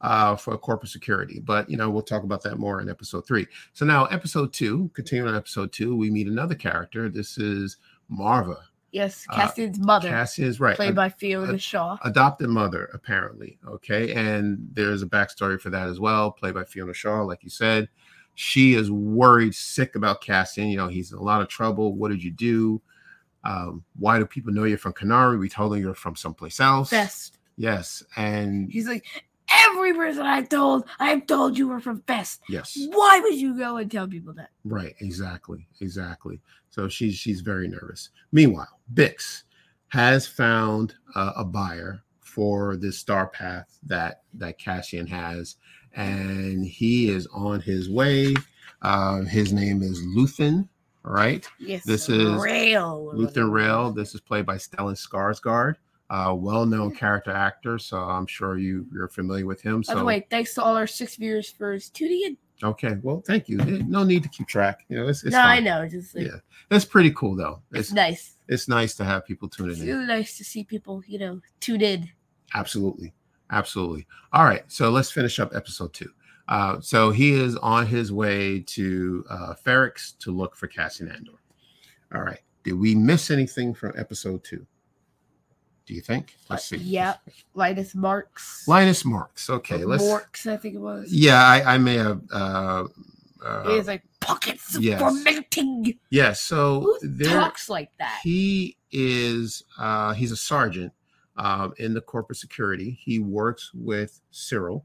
uh, 0.00 0.36
for 0.36 0.56
corporate 0.58 0.90
security, 0.90 1.40
but 1.40 1.68
you 1.70 1.76
know 1.76 1.88
we'll 1.90 2.02
talk 2.02 2.22
about 2.22 2.42
that 2.42 2.58
more 2.58 2.80
in 2.80 2.88
episode 2.88 3.26
three. 3.26 3.46
So 3.72 3.84
now 3.86 4.04
episode 4.06 4.52
two, 4.52 4.90
continuing 4.94 5.30
on 5.30 5.36
episode 5.36 5.72
two, 5.72 5.96
we 5.96 6.10
meet 6.10 6.26
another 6.26 6.54
character. 6.54 7.08
This 7.08 7.38
is 7.38 7.78
Marva. 8.08 8.58
Yes, 8.90 9.26
Uh, 9.28 9.34
Cassian's 9.36 9.78
mother, 9.78 10.08
Cassian's 10.08 10.60
right, 10.60 10.74
played 10.76 10.90
a- 10.90 10.94
by 10.94 11.08
Fiona 11.10 11.54
uh, 11.54 11.58
Shaw. 11.58 11.98
adopted 12.04 12.48
mother 12.48 12.88
apparently. 12.94 13.58
Okay, 13.66 14.12
and 14.14 14.68
there's 14.72 15.02
a 15.02 15.06
backstory 15.06 15.60
for 15.60 15.70
that 15.70 15.88
as 15.88 16.00
well, 16.00 16.30
played 16.32 16.54
by 16.54 16.64
Fiona 16.64 16.94
Shaw, 16.94 17.22
like 17.22 17.42
you 17.42 17.50
said. 17.50 17.88
She 18.40 18.74
is 18.74 18.88
worried, 18.88 19.52
sick 19.52 19.96
about 19.96 20.20
Cassian. 20.20 20.68
You 20.68 20.76
know, 20.76 20.86
he's 20.86 21.10
in 21.10 21.18
a 21.18 21.22
lot 21.22 21.42
of 21.42 21.48
trouble. 21.48 21.96
What 21.96 22.12
did 22.12 22.22
you 22.22 22.30
do? 22.30 22.80
Um, 23.42 23.82
why 23.98 24.16
do 24.20 24.26
people 24.26 24.52
know 24.52 24.62
you're 24.62 24.78
from 24.78 24.92
Kenari? 24.92 25.40
We 25.40 25.48
told 25.48 25.72
them 25.72 25.80
you're 25.80 25.92
from 25.92 26.14
someplace 26.14 26.60
else. 26.60 26.90
Fest. 26.90 27.38
Yes, 27.56 28.00
and 28.14 28.70
He's 28.70 28.86
like, 28.86 29.04
every 29.52 29.92
person 29.92 30.22
I've 30.22 30.48
told, 30.48 30.84
I've 31.00 31.26
told 31.26 31.58
you 31.58 31.66
were 31.66 31.80
from 31.80 32.00
Fest. 32.02 32.40
yes, 32.48 32.78
Why 32.92 33.18
would 33.20 33.34
you 33.34 33.58
go 33.58 33.78
and 33.78 33.90
tell 33.90 34.06
people 34.06 34.32
that? 34.34 34.50
right, 34.62 34.94
exactly, 35.00 35.66
exactly. 35.80 36.40
So 36.70 36.88
she's 36.88 37.16
she's 37.16 37.40
very 37.40 37.66
nervous. 37.66 38.10
Meanwhile, 38.30 38.78
Bix 38.94 39.42
has 39.88 40.28
found 40.28 40.94
uh, 41.16 41.32
a 41.34 41.44
buyer 41.44 42.04
for 42.28 42.76
this 42.76 42.98
star 42.98 43.26
path 43.28 43.78
that 43.86 44.22
that 44.34 44.58
Cassian 44.58 45.06
has, 45.06 45.56
and 45.94 46.64
he 46.64 47.08
is 47.10 47.26
on 47.32 47.60
his 47.60 47.88
way. 47.90 48.34
Uh, 48.82 49.22
his 49.22 49.52
name 49.52 49.82
is 49.82 50.00
Luthen. 50.16 50.68
All 51.04 51.12
right, 51.14 51.46
Yes, 51.58 51.84
This 51.84 52.08
is 52.08 52.28
Rail. 52.42 53.12
Luthen 53.14 53.50
Rail. 53.50 53.90
This 53.92 54.14
is 54.14 54.20
played 54.20 54.44
by 54.44 54.56
Stellan 54.56 54.94
Skarsgård, 54.96 55.76
a 56.10 56.34
well-known 56.34 56.94
character 56.94 57.30
actor. 57.30 57.78
So 57.78 57.98
I'm 57.98 58.26
sure 58.26 58.58
you 58.58 58.86
you're 58.92 59.08
familiar 59.08 59.46
with 59.46 59.62
him. 59.62 59.82
So. 59.82 59.94
By 59.94 59.98
the 60.00 60.04
way, 60.04 60.26
thanks 60.28 60.54
to 60.54 60.62
all 60.62 60.76
our 60.76 60.86
six 60.86 61.16
viewers 61.16 61.48
for 61.50 61.78
tuning 61.78 62.22
in. 62.26 62.36
okay, 62.62 62.96
well, 63.02 63.22
thank 63.26 63.48
you. 63.48 63.56
No 63.86 64.04
need 64.04 64.22
to 64.24 64.28
keep 64.28 64.48
track. 64.48 64.80
You 64.88 64.98
know, 64.98 65.08
it's, 65.08 65.24
it's 65.24 65.32
no, 65.32 65.40
I 65.40 65.60
know. 65.60 65.88
Just 65.88 66.14
like, 66.14 66.26
Yeah, 66.26 66.38
that's 66.68 66.84
pretty 66.84 67.12
cool 67.12 67.34
though. 67.36 67.62
it's 67.72 67.88
It's 67.88 67.92
nice. 67.92 68.34
it's 68.48 68.68
nice 68.68 68.94
to 68.96 69.04
have 69.04 69.24
people 69.24 69.48
tuning 69.48 69.72
It's 69.72 69.80
in. 69.80 69.86
really 69.88 70.06
nice 70.06 70.36
to 70.38 70.44
see 70.44 70.62
people, 70.64 71.02
you 71.06 71.18
know, 71.20 71.40
tune 71.60 71.80
in. 71.80 72.10
Absolutely, 72.54 73.12
Absolutely. 73.50 74.06
All 74.32 74.44
right. 74.44 74.62
So 74.68 74.90
let's 74.90 75.10
finish 75.10 75.38
up 75.40 75.54
episode 75.54 75.92
two. 75.94 76.10
Uh, 76.48 76.80
so 76.80 77.10
he 77.10 77.32
is 77.32 77.56
on 77.56 77.86
his 77.86 78.10
way 78.12 78.60
to 78.60 79.24
uh, 79.30 79.54
Ferrix 79.64 80.16
to 80.18 80.30
look 80.30 80.54
for 80.56 80.66
Cassian 80.66 81.10
Andor. 81.10 81.32
All 82.14 82.22
right. 82.22 82.40
Did 82.64 82.72
we 82.74 82.94
miss 82.94 83.30
anything 83.30 83.74
from 83.74 83.92
episode 83.96 84.44
two? 84.44 84.66
Do 85.86 85.94
you 85.94 86.00
think? 86.02 86.34
Let's 86.50 86.64
see. 86.66 86.76
Uh, 86.76 86.80
Yeah, 86.82 87.14
Linus 87.54 87.94
Marks. 87.94 88.66
Linus 88.68 89.04
Marks. 89.04 89.48
Okay. 89.48 89.84
Let's. 89.84 90.04
Marks, 90.06 90.46
I 90.46 90.56
think 90.58 90.74
it 90.74 90.80
was. 90.80 91.10
Yeah, 91.12 91.42
I, 91.42 91.74
I 91.74 91.78
may 91.78 91.96
have. 91.96 92.20
Uh, 92.30 92.84
uh, 93.44 93.62
It's 93.68 93.88
like 93.88 94.02
pockets 94.20 94.76
yes. 94.78 95.00
fermenting. 95.00 95.98
yeah. 96.10 96.32
So 96.32 96.80
Who 96.80 96.98
there, 97.02 97.40
talks 97.40 97.70
like 97.70 97.90
that? 97.98 98.20
he 98.22 98.76
is. 98.90 99.64
Uh, 99.78 100.12
he's 100.12 100.32
a 100.32 100.36
sergeant 100.36 100.92
um, 101.38 101.72
in 101.78 101.94
the 101.94 102.00
corporate 102.00 102.38
security. 102.38 102.98
He 103.00 103.18
works 103.18 103.70
with 103.72 104.20
Cyril, 104.30 104.84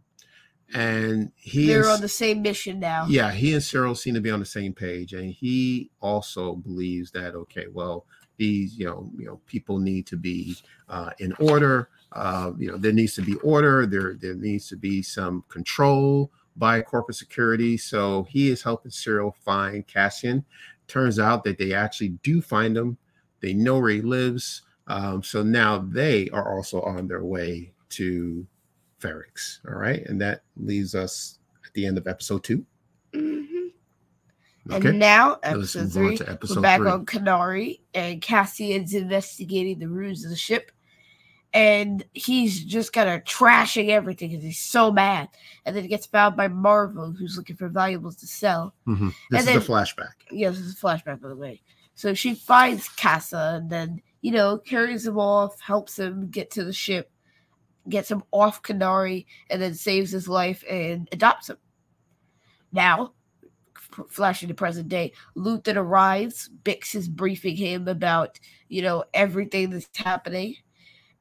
and 0.73 1.31
he 1.35 1.67
They're 1.67 1.81
is. 1.81 1.87
on 1.87 2.01
the 2.01 2.07
same 2.07 2.41
mission 2.41 2.79
now. 2.79 3.05
yeah, 3.09 3.31
he 3.31 3.53
and 3.53 3.61
Cyril 3.61 3.95
seem 3.95 4.13
to 4.13 4.21
be 4.21 4.31
on 4.31 4.39
the 4.39 4.45
same 4.45 4.73
page, 4.73 5.13
and 5.13 5.31
he 5.31 5.89
also 5.99 6.55
believes 6.55 7.11
that 7.11 7.35
okay, 7.35 7.65
well, 7.71 8.05
these 8.37 8.77
you 8.77 8.85
know, 8.85 9.11
you 9.17 9.25
know, 9.25 9.41
people 9.45 9.79
need 9.79 10.07
to 10.07 10.15
be 10.17 10.55
uh, 10.87 11.11
in 11.19 11.33
order. 11.33 11.89
Uh, 12.11 12.51
you 12.59 12.69
know, 12.71 12.77
there 12.77 12.93
needs 12.93 13.15
to 13.15 13.23
be 13.23 13.35
order. 13.37 13.87
There, 13.87 14.15
there 14.19 14.35
needs 14.35 14.69
to 14.69 14.77
be 14.77 15.01
some 15.01 15.43
control 15.49 16.31
by 16.55 16.81
corporate 16.81 17.17
security. 17.17 17.75
So 17.75 18.23
he 18.29 18.51
is 18.51 18.61
helping 18.61 18.91
Cyril 18.91 19.35
find 19.43 19.85
Cassian. 19.87 20.45
Turns 20.87 21.17
out 21.17 21.43
that 21.45 21.57
they 21.57 21.73
actually 21.73 22.09
do 22.21 22.39
find 22.39 22.77
him. 22.77 22.97
They 23.39 23.53
know 23.53 23.79
where 23.79 23.89
he 23.89 24.01
lives. 24.01 24.61
Um, 24.87 25.23
so 25.23 25.43
now 25.43 25.77
they 25.79 26.29
are 26.29 26.55
also 26.55 26.81
on 26.81 27.07
their 27.07 27.23
way 27.23 27.71
to 27.89 28.45
Ferrix. 28.99 29.59
All 29.67 29.75
right, 29.75 30.05
and 30.05 30.19
that 30.21 30.43
leaves 30.57 30.95
us 30.95 31.39
at 31.65 31.73
the 31.73 31.85
end 31.85 31.97
of 31.97 32.07
episode 32.07 32.43
two. 32.43 32.65
Mhm. 33.13 33.69
Okay. 34.71 34.89
And 34.89 34.99
now, 34.99 35.39
episode 35.43 35.81
on 35.81 35.89
three, 35.89 36.17
to 36.17 36.23
we're 36.23 36.31
episode 36.31 36.61
back 36.61 36.79
three. 36.79 36.89
on 36.89 37.05
Kenari, 37.05 37.79
and 37.93 38.21
Cassian's 38.21 38.93
investigating 38.93 39.79
the 39.79 39.89
ruse 39.89 40.23
of 40.23 40.29
the 40.29 40.37
ship. 40.37 40.71
And 41.55 42.03
he's 42.13 42.63
just 42.63 42.93
kind 42.93 43.09
of 43.09 43.23
trashing 43.25 43.89
everything 43.89 44.31
because 44.31 44.43
he's 44.43 44.59
so 44.59 44.91
mad. 44.91 45.29
And 45.65 45.75
then 45.75 45.83
he 45.83 45.89
gets 45.89 46.07
found 46.07 46.35
by 46.35 46.47
Marva, 46.47 47.11
who's 47.11 47.37
looking 47.37 47.55
for 47.57 47.67
valuables 47.67 48.15
to 48.17 48.27
sell. 48.27 48.73
Mhm. 48.87 49.13
This 49.29 49.47
And 49.47 49.57
is 49.57 49.63
a 49.63 49.71
flashback. 49.71 50.13
Yeah, 50.31 50.49
this 50.49 50.59
is 50.61 50.73
a 50.73 50.77
flashback, 50.77 51.21
by 51.21 51.27
the 51.27 51.35
way. 51.35 51.61
So 51.93 52.15
she 52.15 52.33
finds 52.33 52.87
Kassa 52.89 53.57
and 53.57 53.69
then, 53.69 54.01
you 54.23 54.31
know, 54.31 54.57
carries 54.57 55.05
him 55.05 55.19
off, 55.19 55.59
helps 55.59 55.99
him 55.99 56.29
get 56.31 56.49
to 56.49 56.63
the 56.63 56.73
ship, 56.73 57.11
gets 57.89 58.09
him 58.09 58.23
off 58.31 58.63
Kenari, 58.63 59.25
and 59.49 59.61
then 59.61 59.75
saves 59.75 60.11
his 60.11 60.29
life 60.29 60.63
and 60.67 61.09
adopts 61.11 61.49
him. 61.49 61.57
Now, 62.71 63.13
flashing 64.09 64.47
to 64.47 64.55
present 64.55 64.87
day, 64.87 65.11
Luthen 65.35 65.75
arrives. 65.75 66.49
Bix 66.63 66.95
is 66.95 67.09
briefing 67.09 67.57
him 67.57 67.89
about, 67.89 68.39
you 68.69 68.81
know, 68.81 69.03
everything 69.13 69.69
that's 69.69 69.89
happening. 69.93 70.55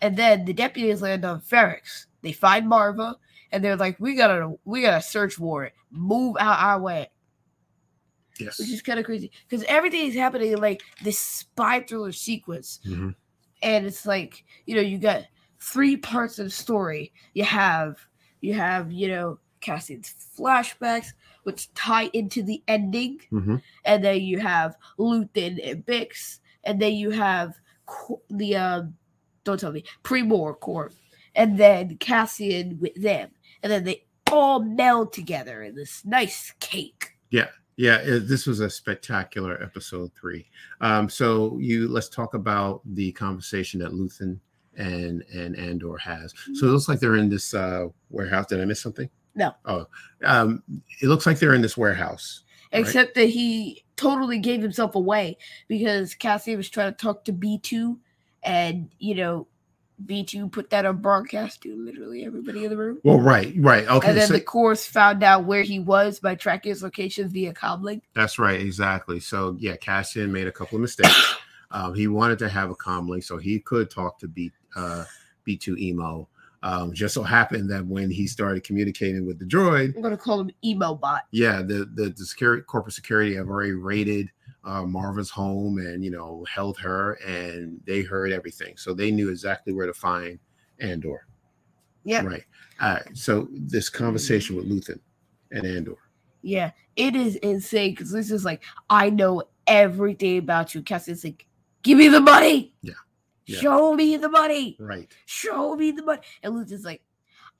And 0.00 0.16
then 0.16 0.44
the 0.44 0.52
deputies 0.52 1.02
land 1.02 1.24
on 1.24 1.40
Ferrix. 1.40 2.06
They 2.22 2.32
find 2.32 2.68
Marva, 2.68 3.16
and 3.50 3.64
they're 3.64 3.76
like, 3.76 3.98
"We 3.98 4.14
gotta 4.14 4.54
we 4.64 4.82
gotta 4.82 5.02
search 5.02 5.40
warrant. 5.40 5.74
Move 5.90 6.36
out 6.38 6.60
our 6.60 6.80
way." 6.80 7.10
Yes. 8.44 8.58
which 8.58 8.70
is 8.70 8.82
kind 8.82 8.98
of 8.98 9.04
crazy 9.06 9.30
because 9.48 9.64
everything 9.68 10.06
is 10.06 10.14
happening 10.14 10.52
in 10.52 10.60
like 10.60 10.82
this 11.02 11.18
spy 11.18 11.80
thriller 11.80 12.12
sequence, 12.12 12.80
Mhm. 12.86 13.14
and 13.62 13.86
it's 13.86 14.06
like 14.06 14.44
you 14.66 14.74
know 14.74 14.80
you 14.82 14.98
got 14.98 15.24
three 15.60 15.96
parts 15.96 16.38
of 16.38 16.46
the 16.46 16.50
story. 16.50 17.12
You 17.34 17.44
have 17.44 17.98
you 18.40 18.54
have 18.54 18.90
you 18.92 19.08
know 19.08 19.38
Cassian's 19.60 20.14
flashbacks, 20.36 21.12
which 21.44 21.72
tie 21.74 22.10
into 22.12 22.42
the 22.42 22.62
ending, 22.66 23.20
Mhm. 23.30 23.62
and 23.84 24.04
then 24.04 24.20
you 24.22 24.38
have 24.40 24.76
Luthen 24.98 25.60
and 25.64 25.86
Bix, 25.86 26.40
and 26.64 26.80
then 26.82 26.94
you 26.94 27.10
have 27.10 27.54
the 28.30 28.56
um, 28.56 28.96
don't 29.44 29.58
tell 29.60 29.72
me 29.72 29.84
Premor 30.02 30.58
Corps, 30.58 30.90
and 31.34 31.58
then 31.58 31.96
Cassian 31.98 32.78
with 32.80 32.94
them, 32.94 33.30
and 33.62 33.70
then 33.70 33.84
they 33.84 34.04
all 34.30 34.60
meld 34.62 35.12
together 35.12 35.62
in 35.62 35.74
this 35.74 36.04
nice 36.04 36.52
cake. 36.58 37.10
Yeah, 37.30 37.48
it, 37.76 38.28
this 38.28 38.46
was 38.46 38.60
a 38.60 38.70
spectacular 38.70 39.62
episode 39.62 40.10
three. 40.18 40.46
Um, 40.80 41.08
so 41.08 41.58
you 41.58 41.88
let's 41.88 42.08
talk 42.08 42.34
about 42.34 42.82
the 42.84 43.12
conversation 43.12 43.80
that 43.80 43.92
Luthen 43.92 44.38
and 44.76 45.22
and 45.32 45.56
Andor 45.56 45.96
has. 45.98 46.34
So 46.54 46.66
it 46.66 46.70
looks 46.70 46.88
like 46.88 47.00
they're 47.00 47.16
in 47.16 47.28
this 47.28 47.54
uh, 47.54 47.88
warehouse. 48.10 48.46
Did 48.46 48.60
I 48.60 48.64
miss 48.64 48.80
something? 48.80 49.08
No. 49.34 49.54
Oh, 49.64 49.86
um, 50.24 50.62
it 51.00 51.06
looks 51.06 51.26
like 51.26 51.38
they're 51.38 51.54
in 51.54 51.62
this 51.62 51.76
warehouse. 51.76 52.42
Right. 52.72 52.80
except 52.80 53.14
that 53.16 53.26
he 53.26 53.84
totally 53.96 54.38
gave 54.38 54.62
himself 54.62 54.94
away 54.94 55.36
because 55.68 56.14
Cassie 56.14 56.56
was 56.56 56.70
trying 56.70 56.90
to 56.90 56.96
talk 56.96 57.24
to 57.26 57.32
B2 57.32 57.98
and 58.42 58.90
you 58.98 59.14
know 59.14 59.46
B2 60.06 60.50
put 60.50 60.70
that 60.70 60.84
on 60.84 60.98
broadcast 60.98 61.62
to 61.62 61.76
literally 61.76 62.24
everybody 62.24 62.64
in 62.64 62.70
the 62.70 62.76
room. 62.76 62.98
Well, 63.04 63.20
right, 63.20 63.54
right. 63.58 63.86
Okay, 63.88 64.08
and 64.08 64.18
then 64.18 64.28
so 64.28 64.34
the 64.34 64.40
course 64.40 64.84
found 64.84 65.22
out 65.22 65.44
where 65.44 65.62
he 65.62 65.78
was 65.78 66.20
by 66.20 66.34
tracking 66.34 66.70
his 66.70 66.82
location 66.82 67.28
via 67.28 67.52
comlink. 67.52 68.02
that's 68.14 68.38
right, 68.38 68.60
exactly. 68.60 69.20
So 69.20 69.56
yeah, 69.58 69.76
Cassian 69.76 70.32
made 70.32 70.46
a 70.46 70.52
couple 70.52 70.76
of 70.76 70.82
mistakes. 70.82 71.36
um, 71.70 71.94
he 71.94 72.08
wanted 72.08 72.38
to 72.40 72.48
have 72.48 72.70
a 72.70 72.74
comm 72.74 73.08
link 73.08 73.22
so 73.22 73.36
he 73.36 73.58
could 73.58 73.90
talk 73.90 74.18
to 74.20 74.28
B 74.28 74.52
uh, 74.76 75.04
B2 75.46 75.78
emo. 75.78 76.28
Um, 76.64 76.92
just 76.92 77.14
so 77.14 77.24
happened 77.24 77.68
that 77.70 77.84
when 77.84 78.08
he 78.08 78.28
started 78.28 78.62
communicating 78.62 79.26
with 79.26 79.40
the 79.40 79.44
droid, 79.44 79.96
I'm 79.96 80.02
gonna 80.02 80.16
call 80.16 80.40
him 80.40 80.50
emo 80.64 80.94
bot. 80.94 81.22
yeah, 81.32 81.60
the 81.60 81.90
the, 81.94 82.14
the 82.16 82.24
security 82.24 82.62
corporate 82.62 82.94
security 82.94 83.34
have 83.34 83.48
already 83.48 83.72
raided 83.72 84.30
uh, 84.64 84.84
Marva's 84.84 85.30
home 85.30 85.78
and 85.78 86.04
you 86.04 86.10
know 86.10 86.44
held 86.52 86.78
her, 86.78 87.14
and 87.26 87.80
they 87.86 88.02
heard 88.02 88.32
everything, 88.32 88.76
so 88.76 88.94
they 88.94 89.10
knew 89.10 89.30
exactly 89.30 89.72
where 89.72 89.86
to 89.86 89.94
find 89.94 90.38
Andor. 90.80 91.26
Yeah. 92.04 92.24
Right. 92.24 92.44
All 92.80 92.94
right. 92.94 93.16
So 93.16 93.48
this 93.52 93.88
conversation 93.88 94.56
with 94.56 94.68
Luthen 94.68 94.98
and 95.50 95.66
Andor. 95.66 95.96
Yeah, 96.42 96.72
it 96.96 97.14
is 97.14 97.36
insane 97.36 97.92
because 97.92 98.10
this 98.10 98.30
is 98.30 98.44
like, 98.44 98.62
I 98.90 99.10
know 99.10 99.44
everything 99.66 100.38
about 100.38 100.74
you. 100.74 100.82
Cassie's 100.82 101.22
like, 101.22 101.46
give 101.82 101.98
me 101.98 102.08
the 102.08 102.20
money. 102.20 102.74
Yeah. 102.82 102.94
Yeah. 103.46 103.60
Show 103.60 103.94
me 103.94 104.16
the 104.16 104.28
money. 104.28 104.76
Right. 104.80 105.12
show 105.26 105.76
me 105.76 105.92
the 105.92 106.02
money. 106.02 106.20
And 106.42 106.54
Luthen's 106.54 106.84
like, 106.84 107.02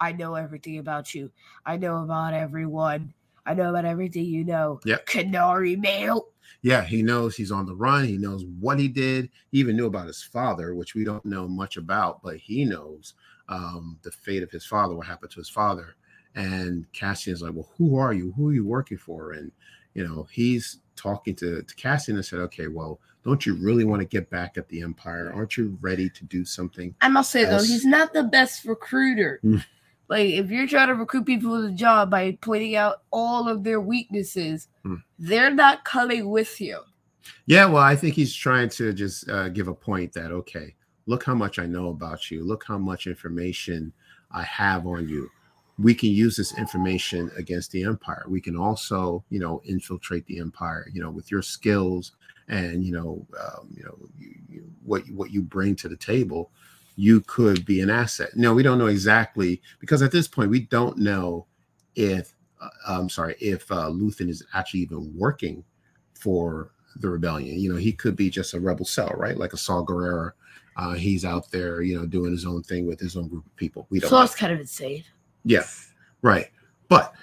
I 0.01 0.12
know 0.12 0.35
everything 0.35 0.79
about 0.79 1.15
you. 1.15 1.31
I 1.65 1.77
know 1.77 2.03
about 2.03 2.35
everyone. 2.35 3.15
I 3.47 3.55
know 3.55 3.71
about 3.71 3.85
everything 3.85 4.25
you 4.25 4.45
know. 4.45 4.81
Yeah. 4.85 4.99
Kenari 5.07 5.79
mail. 5.79 6.29
Yeah, 6.62 6.85
he 6.85 7.02
knows 7.02 7.37
he's 7.37 7.52
on 7.52 7.66
the 7.66 7.74
run. 7.74 8.05
He 8.05 8.18
knows 8.18 8.44
what 8.61 8.78
he 8.78 8.88
did. 8.88 9.31
He 9.50 9.59
even 9.59 9.76
knew 9.76 9.87
about 9.87 10.07
his 10.07 10.22
father, 10.22 10.74
which 10.74 10.94
we 10.94 11.05
don't 11.05 11.24
know 11.24 11.48
much 11.48 11.76
about, 11.76 12.22
but 12.22 12.37
he 12.37 12.64
knows 12.64 13.14
um, 13.48 13.98
the 14.02 14.12
fate 14.12 14.42
of 14.42 14.50
his 14.50 14.64
father, 14.64 14.94
what 14.94 15.07
happened 15.07 15.33
to 15.33 15.40
his 15.40 15.48
father. 15.48 15.96
And 16.35 16.90
Cassian's 16.92 17.42
like, 17.42 17.52
Well, 17.55 17.68
who 17.76 17.96
are 17.96 18.12
you? 18.12 18.33
Who 18.37 18.48
are 18.48 18.55
you 18.55 18.66
working 18.66 18.98
for? 18.98 19.33
And, 19.33 19.52
you 19.94 20.07
know, 20.07 20.26
he's 20.31 20.78
talking 20.96 21.35
to, 21.37 21.62
to 21.62 21.74
Cassian 21.74 22.16
and 22.16 22.24
said, 22.24 22.38
Okay, 22.40 22.68
well, 22.68 22.98
don't 23.24 23.46
you 23.46 23.55
really 23.55 23.85
want 23.85 24.00
to 24.00 24.07
get 24.07 24.31
back 24.31 24.57
at 24.57 24.68
the 24.68 24.83
Empire? 24.83 25.33
Aren't 25.33 25.57
you 25.57 25.78
ready 25.81 26.09
to 26.11 26.24
do 26.24 26.44
something? 26.44 26.94
I 27.00 27.09
must 27.09 27.31
say 27.31 27.44
though, 27.44 27.62
he's 27.62 27.85
not 27.85 28.12
the 28.12 28.24
best 28.24 28.64
recruiter. 28.64 29.40
Like 30.12 30.29
if 30.29 30.51
you're 30.51 30.66
trying 30.68 30.88
to 30.88 30.94
recruit 30.94 31.25
people 31.25 31.57
to 31.57 31.62
the 31.62 31.72
job 31.72 32.11
by 32.11 32.37
pointing 32.42 32.77
out 32.77 33.03
all 33.11 33.48
of 33.48 33.64
their 33.64 33.81
weaknesses, 33.81 34.68
Mm. 34.85 35.03
they're 35.18 35.51
not 35.55 35.85
coming 35.85 36.29
with 36.29 36.61
you. 36.61 36.81
Yeah, 37.46 37.64
well, 37.66 37.83
I 37.83 37.96
think 37.96 38.14
he's 38.14 38.35
trying 38.35 38.68
to 38.70 38.92
just 38.92 39.29
uh, 39.31 39.48
give 39.48 39.68
a 39.68 39.75
point 39.75 40.12
that, 40.12 40.31
okay, 40.33 40.75
look 41.07 41.25
how 41.25 41.35
much 41.35 41.59
I 41.59 41.66
know 41.66 41.88
about 41.88 42.31
you. 42.31 42.44
Look 42.44 42.64
how 42.66 42.79
much 42.79 43.07
information 43.07 43.92
I 44.31 44.42
have 44.42 44.87
on 44.87 45.09
you. 45.09 45.31
We 45.79 45.94
can 45.94 46.11
use 46.11 46.37
this 46.37 46.59
information 46.59 47.31
against 47.38 47.70
the 47.70 47.85
empire. 47.85 48.25
We 48.29 48.40
can 48.40 48.57
also, 48.57 49.25
you 49.31 49.40
know, 49.40 49.62
infiltrate 49.64 50.27
the 50.27 50.38
empire, 50.40 50.88
you 50.92 51.03
know, 51.03 51.11
with 51.11 51.31
your 51.31 51.42
skills 51.42 52.12
and, 52.48 52.85
you 52.85 52.92
know, 52.92 53.27
um, 53.40 53.68
you 53.75 53.85
know, 53.85 53.96
you, 54.18 54.35
you, 54.51 54.70
what 54.85 55.09
what 55.11 55.31
you 55.31 55.40
bring 55.40 55.75
to 55.77 55.88
the 55.88 55.96
table. 55.96 56.51
You 56.96 57.20
could 57.22 57.64
be 57.64 57.81
an 57.81 57.90
asset. 57.90 58.31
No, 58.37 58.55
we 58.55 58.62
don't 58.62 58.78
know 58.78 58.87
exactly 58.87 59.62
because 59.81 60.02
at 60.02 60.12
this 60.12 60.28
point 60.28 60.50
we 60.50 60.61
don't 60.61 60.98
know 60.98 61.46
if 61.94 62.35
uh, 62.61 62.68
I'm 62.87 63.09
sorry 63.09 63.37
if 63.40 63.70
uh, 63.70 63.88
Luthen 63.88 64.28
is 64.28 64.44
actually 64.55 64.81
even 64.81 65.12
working 65.16 65.64
for 66.14 66.72
the 66.96 67.09
rebellion. 67.09 67.59
You 67.59 67.72
know, 67.72 67.78
he 67.78 67.92
could 67.92 68.16
be 68.16 68.31
just 68.31 68.55
a 68.55 68.61
rebel 68.61 68.85
cell, 68.85 69.12
right? 69.16 69.37
Like 69.37 69.52
a 69.52 69.57
Saw 69.57 69.85
Gerrera. 69.85 70.33
Uh, 70.76 70.94
he's 70.94 71.24
out 71.24 71.50
there, 71.50 71.83
you 71.83 71.98
know, 71.98 72.07
doing 72.07 72.33
his 72.33 72.46
own 72.46 72.62
thing 72.62 72.87
with 72.87 72.98
his 72.98 73.16
own 73.16 73.28
group 73.28 73.44
of 73.44 73.57
people. 73.57 73.87
We 73.90 74.00
don't. 74.00 74.11
So 74.11 74.20
that's 74.20 74.35
kind 74.35 74.52
of 74.52 74.61
insane. 74.61 75.05
Yeah, 75.44 75.64
right. 76.22 76.50
But 76.88 77.14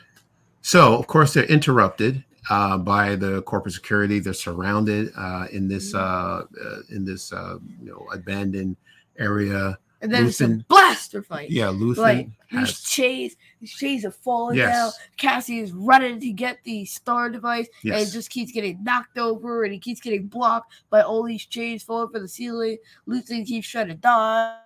so, 0.62 0.96
of 0.96 1.08
course, 1.08 1.34
they're 1.34 1.46
interrupted 1.46 2.24
uh, 2.50 2.78
by 2.78 3.16
the 3.16 3.42
corporate 3.44 3.74
security. 3.74 4.20
They're 4.20 4.34
surrounded 4.34 5.12
uh, 5.16 5.48
in 5.52 5.68
this 5.68 5.96
uh, 5.96 6.44
uh, 6.64 6.80
in 6.90 7.06
this 7.06 7.34
uh, 7.34 7.58
you 7.82 7.90
know 7.90 8.08
abandoned 8.14 8.78
area. 9.20 9.78
and 10.02 10.14
then 10.14 10.26
it's 10.28 10.42
a 10.42 10.48
blaster 10.70 11.22
fight. 11.22 11.50
Yeah, 11.50 11.68
Luthen 11.68 11.98
like 11.98 12.30
these 12.52 12.60
has 12.70 12.82
chains, 12.82 13.36
these 13.60 13.74
chains 13.74 14.06
are 14.06 14.12
falling 14.12 14.58
Yes. 14.58 14.74
down. 14.74 14.92
Cassie 15.18 15.60
is 15.60 15.72
running 15.74 16.20
to 16.22 16.32
get 16.32 16.60
the 16.64 16.86
star 16.86 17.30
device, 17.30 17.68
and 17.84 17.94
it 17.96 18.10
just 18.12 18.30
keeps 18.30 18.52
getting 18.52 18.84
knocked 18.84 19.18
over, 19.18 19.64
and 19.66 19.74
he 19.74 19.80
keeps 19.80 20.00
getting 20.00 20.28
blocked 20.28 20.74
by 20.90 21.02
all 21.02 21.24
these 21.24 21.46
chains 21.46 21.84
falling 21.84 22.10
from 22.10 22.22
the 22.22 22.28
ceiling. 22.28 22.78
Luthen 23.08 23.46
keeps 23.46 23.68
trying 23.68 23.90
to 23.90 23.94
die. 23.96 24.58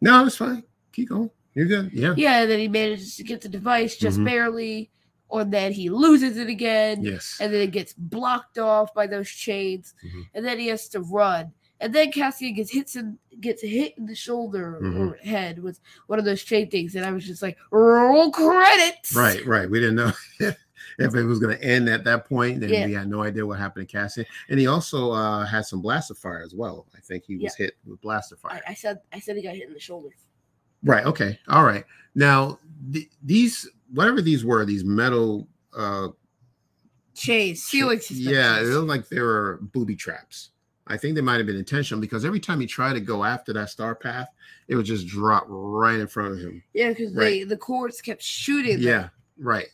no, 0.00 0.26
it's 0.26 0.36
fine. 0.36 0.62
Keep 0.92 1.08
going. 1.10 1.30
You're 1.56 1.66
good. 1.66 1.90
Yeah. 1.92 2.14
Yeah, 2.16 2.42
and 2.42 2.50
then 2.50 2.58
he 2.60 2.68
manages 2.68 3.16
to 3.16 3.24
get 3.24 3.40
the 3.40 3.48
device 3.48 3.96
just 3.96 4.18
Mhm. 4.20 4.24
barely, 4.26 4.90
or 5.28 5.42
then 5.42 5.72
he 5.72 5.90
loses 5.90 6.36
it 6.36 6.48
again. 6.48 7.02
Yes. 7.02 7.38
and 7.40 7.52
then 7.52 7.62
it 7.62 7.72
gets 7.72 7.92
blocked 7.94 8.58
off 8.58 8.94
by 8.94 9.06
those 9.08 9.28
chains, 9.28 9.94
Mhm. 10.04 10.26
and 10.34 10.44
then 10.46 10.58
he 10.60 10.68
has 10.68 10.88
to 10.90 11.00
run. 11.00 11.52
And 11.80 11.94
then 11.94 12.10
Cassian 12.12 12.54
gets 12.54 12.70
hits 12.70 12.94
in, 12.96 13.18
gets 13.40 13.60
hit 13.62 13.98
in 13.98 14.06
the 14.06 14.14
shoulder 14.14 14.78
Mm-hmm. 14.82 15.00
or 15.00 15.16
head 15.16 15.58
with 15.62 15.80
one 16.06 16.18
of 16.18 16.24
those 16.24 16.42
chain 16.44 16.70
things, 16.70 16.94
and 16.94 17.04
I 17.04 17.10
was 17.12 17.26
just 17.26 17.42
like, 17.42 17.56
roll 17.70 18.30
credits. 18.30 19.14
Right, 19.16 19.44
right. 19.46 19.68
We 19.68 19.80
didn't 19.80 19.96
know 19.96 20.12
if 20.98 21.14
it 21.14 21.24
was 21.24 21.38
going 21.38 21.56
to 21.56 21.62
end 21.64 21.88
at 21.90 22.04
that 22.04 22.26
point, 22.26 22.62
and 22.62 22.70
Yeah. 22.72 22.86
we 22.86 22.92
had 22.94 23.08
no 23.08 23.22
idea 23.22 23.44
what 23.46 23.58
happened 23.58 23.88
to 23.88 23.92
Cassian. 23.92 24.24
And 24.48 24.58
he 24.60 24.66
also 24.66 25.10
uh, 25.12 25.44
had 25.44 25.66
some 25.66 25.80
blaster 25.82 26.14
fire 26.14 26.42
as 26.42 26.54
well. 26.54 26.86
I 26.96 27.00
think 27.00 27.24
he 27.26 27.36
was 27.36 27.54
hit 27.54 27.74
with 27.86 28.00
blaster 28.00 28.36
fire. 28.36 28.62
I, 28.66 28.70
I 28.72 28.74
said 28.74 29.00
I 29.12 29.20
said 29.20 29.36
he 29.36 29.42
got 29.42 29.54
hit 29.54 29.68
in 29.68 29.74
the 29.74 29.80
shoulder. 29.80 30.10
Right. 30.82 31.04
Okay. 31.06 31.38
All 31.48 31.64
right. 31.64 31.84
Now 32.14 32.58
th- 32.92 33.08
these 33.22 33.68
whatever 33.92 34.20
these 34.22 34.44
were, 34.44 34.64
these 34.64 34.84
metal. 34.84 35.48
uh 35.76 36.08
Chains, 37.14 37.62
ceiling 37.62 37.98
Yeah, 38.10 38.60
it 38.60 38.64
looked 38.64 38.88
like 38.88 39.08
they 39.08 39.20
were 39.20 39.58
booby 39.72 39.96
traps. 39.96 40.50
I 40.86 40.98
think 40.98 41.14
they 41.14 41.22
might 41.22 41.38
have 41.38 41.46
been 41.46 41.56
intentional 41.56 41.98
because 42.00 42.26
every 42.26 42.38
time 42.40 42.60
he 42.60 42.66
tried 42.66 42.92
to 42.92 43.00
go 43.00 43.24
after 43.24 43.54
that 43.54 43.70
star 43.70 43.94
path, 43.94 44.28
it 44.68 44.76
would 44.76 44.84
just 44.84 45.06
drop 45.06 45.46
right 45.48 45.98
in 45.98 46.06
front 46.08 46.32
of 46.34 46.38
him. 46.40 46.62
Yeah, 46.74 46.90
because 46.90 47.14
Right. 47.14 47.24
they 47.24 47.44
the 47.44 47.56
cords 47.56 48.02
kept 48.02 48.22
shooting. 48.22 48.74
them. 48.74 48.82
Yeah, 48.82 49.08
right. 49.38 49.68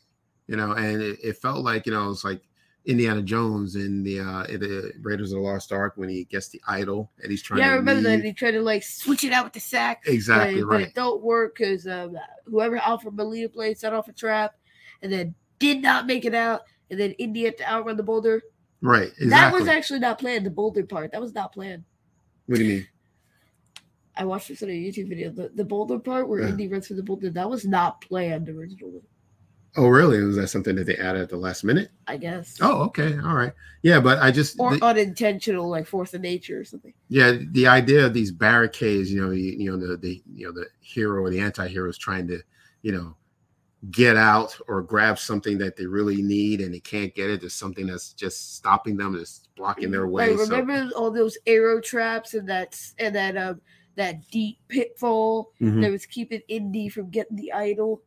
You 0.47 0.57
know, 0.57 0.73
and 0.73 1.03
it, 1.03 1.19
it 1.23 1.37
felt 1.37 1.65
like 1.65 1.85
you 1.85 1.93
know 1.93 2.11
it's 2.11 2.23
like 2.25 2.43
Indiana 2.85 3.23
Jones 3.23 3.77
in 3.77 4.03
the 4.03 4.21
uh 4.21 4.45
in 4.45 4.61
the 4.61 4.93
Raiders 5.03 5.33
of 5.33 5.37
the 5.37 5.43
Lost 5.43 5.73
Ark 5.73 5.93
when 5.97 6.09
he 6.09 6.25
gets 6.25 6.49
the 6.49 6.61
idol 6.67 7.11
and 7.23 7.31
he's 7.31 7.43
trying 7.43 7.61
Yeah, 7.61 7.71
I 7.71 7.75
remember 7.75 8.03
that 8.03 8.25
he 8.25 8.33
tried 8.33 8.53
to 8.53 8.61
like 8.63 8.83
switch 8.83 9.23
it 9.25 9.33
out 9.33 9.45
with 9.45 9.53
the 9.53 9.61
sack. 9.61 10.03
Exactly 10.07 10.61
but, 10.63 10.69
but 10.69 10.75
right. 10.75 10.87
it 10.89 10.95
don't 10.95 11.23
work 11.23 11.57
because 11.57 11.87
um, 11.87 12.17
whoever 12.47 12.77
Alfred 12.79 13.15
Molina 13.15 13.49
played 13.49 13.79
set 13.79 13.93
off 13.93 14.09
a 14.09 14.13
trap, 14.13 14.55
and 15.01 15.13
then 15.13 15.35
did 15.61 15.81
not 15.81 16.07
make 16.07 16.25
it 16.25 16.35
out, 16.35 16.63
and 16.91 16.99
then 16.99 17.13
Indy 17.13 17.45
had 17.45 17.57
to 17.59 17.71
outrun 17.71 17.97
the 17.97 18.03
boulder. 18.03 18.43
Right. 18.81 19.13
Exactly. 19.21 19.29
That 19.29 19.53
was 19.53 19.69
actually 19.69 20.01
not 20.01 20.19
planned. 20.19 20.45
The 20.45 20.51
boulder 20.51 20.85
part 20.85 21.13
that 21.13 21.21
was 21.21 21.35
not 21.35 21.53
planned. 21.53 21.85
what 22.47 22.59
do 22.59 22.65
you 22.65 22.75
mean? 22.75 22.89
I 24.17 24.25
watched 24.25 24.49
this 24.49 24.63
on 24.63 24.69
a 24.69 24.73
YouTube 24.73 25.09
video. 25.09 25.31
The, 25.31 25.51
the 25.55 25.65
boulder 25.65 25.99
part 25.99 26.29
where 26.29 26.41
Yeah. 26.41 26.49
Indy 26.49 26.69
runs 26.69 26.89
through 26.89 26.97
the 26.97 27.03
boulder 27.03 27.31
that 27.31 27.49
was 27.49 27.65
not 27.65 28.01
planned 28.01 28.49
originally. 28.49 29.03
Oh, 29.77 29.89
really? 29.89 30.21
Was 30.23 30.37
that 30.37 30.49
something 30.49 30.75
that 30.77 30.85
they 30.85 30.97
added 30.97 31.23
at 31.23 31.29
the 31.31 31.37
last 31.39 31.65
minute? 31.65 31.91
I 32.07 32.19
guess. 32.19 32.59
Oh, 32.61 32.83
okay. 32.85 33.17
All 33.25 33.35
right. 33.35 33.53
Yeah, 33.83 34.01
but 34.01 34.19
I 34.19 34.31
just 34.31 34.61
Or 34.61 34.77
the- 34.77 34.85
unintentional, 34.85 35.69
like 35.69 35.87
force 35.87 36.13
of 36.13 36.21
nature 36.21 36.61
or 36.61 36.65
something. 36.65 36.93
yeah, 37.09 37.39
the 37.53 37.67
idea 37.67 38.05
of 38.05 38.13
these 38.13 38.31
barricades, 38.33 39.11
you 39.11 39.21
know, 39.25 39.31
you, 39.31 39.53
you 39.53 39.71
know, 39.71 39.79
the, 39.79 39.97
the 39.97 40.23
you 40.35 40.47
know 40.47 40.53
the 40.53 40.67
hero 40.81 41.23
or 41.23 41.31
the 41.31 41.41
anti-hero 41.41 41.89
is 41.89 41.97
trying 41.97 42.27
to, 42.29 42.43
you 42.83 42.93
know, 42.93 43.17
get 43.91 44.17
out 44.17 44.57
or 44.69 44.83
grab 44.83 45.19
something 45.19 45.57
that 45.59 45.77
they 45.77 45.87
really 45.87 46.21
need 46.23 46.61
and 46.61 46.73
they 46.75 46.79
can't 46.81 47.15
get 47.15 47.31
it. 47.31 47.41
There's 47.41 47.55
something 47.55 47.87
that's 47.87 48.13
just 48.13 48.55
stopping 48.57 48.97
them, 48.99 49.17
that's 49.17 49.49
blocking 49.57 49.91
their 49.91 50.07
way. 50.07 50.35
Like 50.37 50.47
so- 50.47 50.57
remember 50.59 50.95
all 50.95 51.11
those 51.11 51.39
arrow 51.47 51.81
traps 51.81 52.35
and 52.35 52.47
that's 52.49 52.95
and 52.99 53.15
that 53.17 53.37
um 53.39 53.61
that 53.97 54.27
deep 54.31 54.59
pitfall 54.69 55.53
Mhm. 55.61 55.81
that 55.83 55.91
was 55.91 56.05
keeping 56.07 56.41
Indy 56.49 56.89
from 56.91 57.09
getting 57.11 57.37
the 57.37 57.53
idol. 57.53 58.03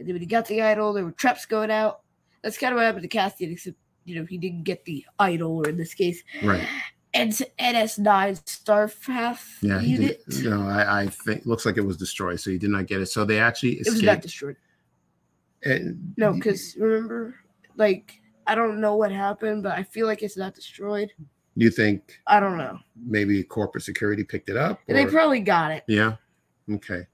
And 0.00 0.08
then 0.08 0.14
when 0.14 0.22
he 0.22 0.26
got 0.26 0.46
the 0.46 0.62
idol, 0.62 0.94
there 0.94 1.04
were 1.04 1.12
traps 1.12 1.44
going 1.44 1.70
out. 1.70 2.00
That's 2.42 2.56
kind 2.56 2.72
of 2.72 2.78
what 2.78 2.86
happened 2.86 3.02
to 3.02 3.08
Cassian, 3.08 3.52
except 3.52 3.76
you 4.06 4.18
know 4.18 4.24
he 4.24 4.38
didn't 4.38 4.64
get 4.64 4.82
the 4.86 5.04
idol, 5.18 5.58
or 5.58 5.68
in 5.68 5.76
this 5.76 5.92
case, 5.92 6.22
Right. 6.42 6.66
NS 7.14 7.42
NS9 7.58 8.42
Starpath 8.44 9.58
Yeah, 9.60 9.78
he 9.80 9.90
unit. 9.92 10.22
did. 10.26 10.46
No, 10.46 10.62
I, 10.66 11.02
I 11.02 11.06
think 11.08 11.44
looks 11.44 11.66
like 11.66 11.76
it 11.76 11.82
was 11.84 11.98
destroyed, 11.98 12.40
so 12.40 12.50
he 12.50 12.56
did 12.56 12.70
not 12.70 12.86
get 12.86 13.02
it. 13.02 13.06
So 13.06 13.24
they 13.26 13.38
actually 13.38 13.72
It 13.72 13.80
was 13.80 13.96
not 14.02 14.02
escaped. 14.02 14.22
destroyed. 14.22 14.56
and 15.64 16.14
No, 16.16 16.32
because 16.32 16.76
remember, 16.78 17.34
like 17.76 18.14
I 18.46 18.54
don't 18.54 18.80
know 18.80 18.96
what 18.96 19.12
happened, 19.12 19.62
but 19.62 19.72
I 19.76 19.82
feel 19.82 20.06
like 20.06 20.22
it's 20.22 20.38
not 20.38 20.54
destroyed. 20.54 21.10
you 21.56 21.68
think 21.70 22.20
I 22.26 22.40
don't 22.40 22.56
know. 22.56 22.78
maybe 23.04 23.42
corporate 23.42 23.84
security 23.84 24.24
picked 24.24 24.48
it 24.48 24.56
up? 24.56 24.80
And 24.88 24.96
they 24.96 25.04
probably 25.04 25.40
got 25.40 25.72
it. 25.72 25.84
Yeah. 25.88 26.14
Okay. 26.72 27.06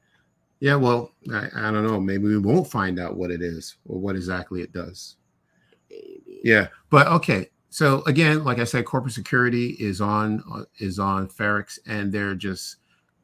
Yeah. 0.61 0.77
Well, 0.77 1.13
I, 1.33 1.49
I 1.55 1.71
don't 1.71 1.87
know. 1.87 2.01
Maybe 2.01 2.25
we 2.25 2.39
won't 2.39 2.71
find 2.71 2.99
out 2.99 3.17
what 3.17 3.31
it 3.31 3.43
is 3.43 3.77
or 3.87 3.99
what 3.99 4.17
exactly 4.17 4.63
it 4.63 4.73
does. 4.73 5.17
Maybe. 5.91 6.41
Yeah. 6.45 6.69
But 6.91 7.07
okay. 7.09 7.51
So 7.69 8.03
again, 8.07 8.43
like 8.45 8.59
I 8.59 8.65
said, 8.65 8.87
corporate 8.87 9.13
security 9.13 9.77
is 9.79 10.01
on 10.01 10.43
uh, 10.51 10.63
is 10.79 10.99
on 10.99 11.29
Ferrix, 11.29 11.79
and 11.87 12.11
they're 12.11 12.35
just 12.35 12.77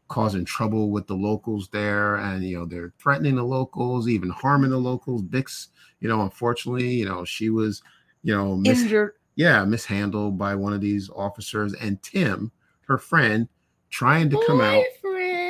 causing 0.08 0.44
trouble 0.44 0.90
with 0.90 1.06
the 1.06 1.14
locals 1.14 1.70
there, 1.72 2.16
and 2.16 2.44
you 2.44 2.58
know 2.58 2.66
they're 2.66 2.92
threatening 2.98 3.36
the 3.36 3.42
locals, 3.44 4.08
even 4.08 4.28
harming 4.28 4.68
the 4.70 4.76
locals. 4.76 5.22
Bix, 5.22 5.68
you 6.00 6.08
know, 6.08 6.20
unfortunately, 6.20 6.90
you 6.90 7.06
know 7.06 7.24
she 7.24 7.48
was, 7.48 7.82
you 8.22 8.34
know, 8.36 8.56
mis- 8.56 8.82
Injured. 8.82 9.14
yeah, 9.36 9.64
mishandled 9.64 10.36
by 10.36 10.54
one 10.54 10.74
of 10.74 10.82
these 10.82 11.08
officers, 11.08 11.72
and 11.74 12.02
Tim, 12.02 12.52
her 12.88 12.98
friend, 12.98 13.48
trying 13.88 14.28
to 14.28 14.44
come 14.46 14.60
out. 14.60 14.84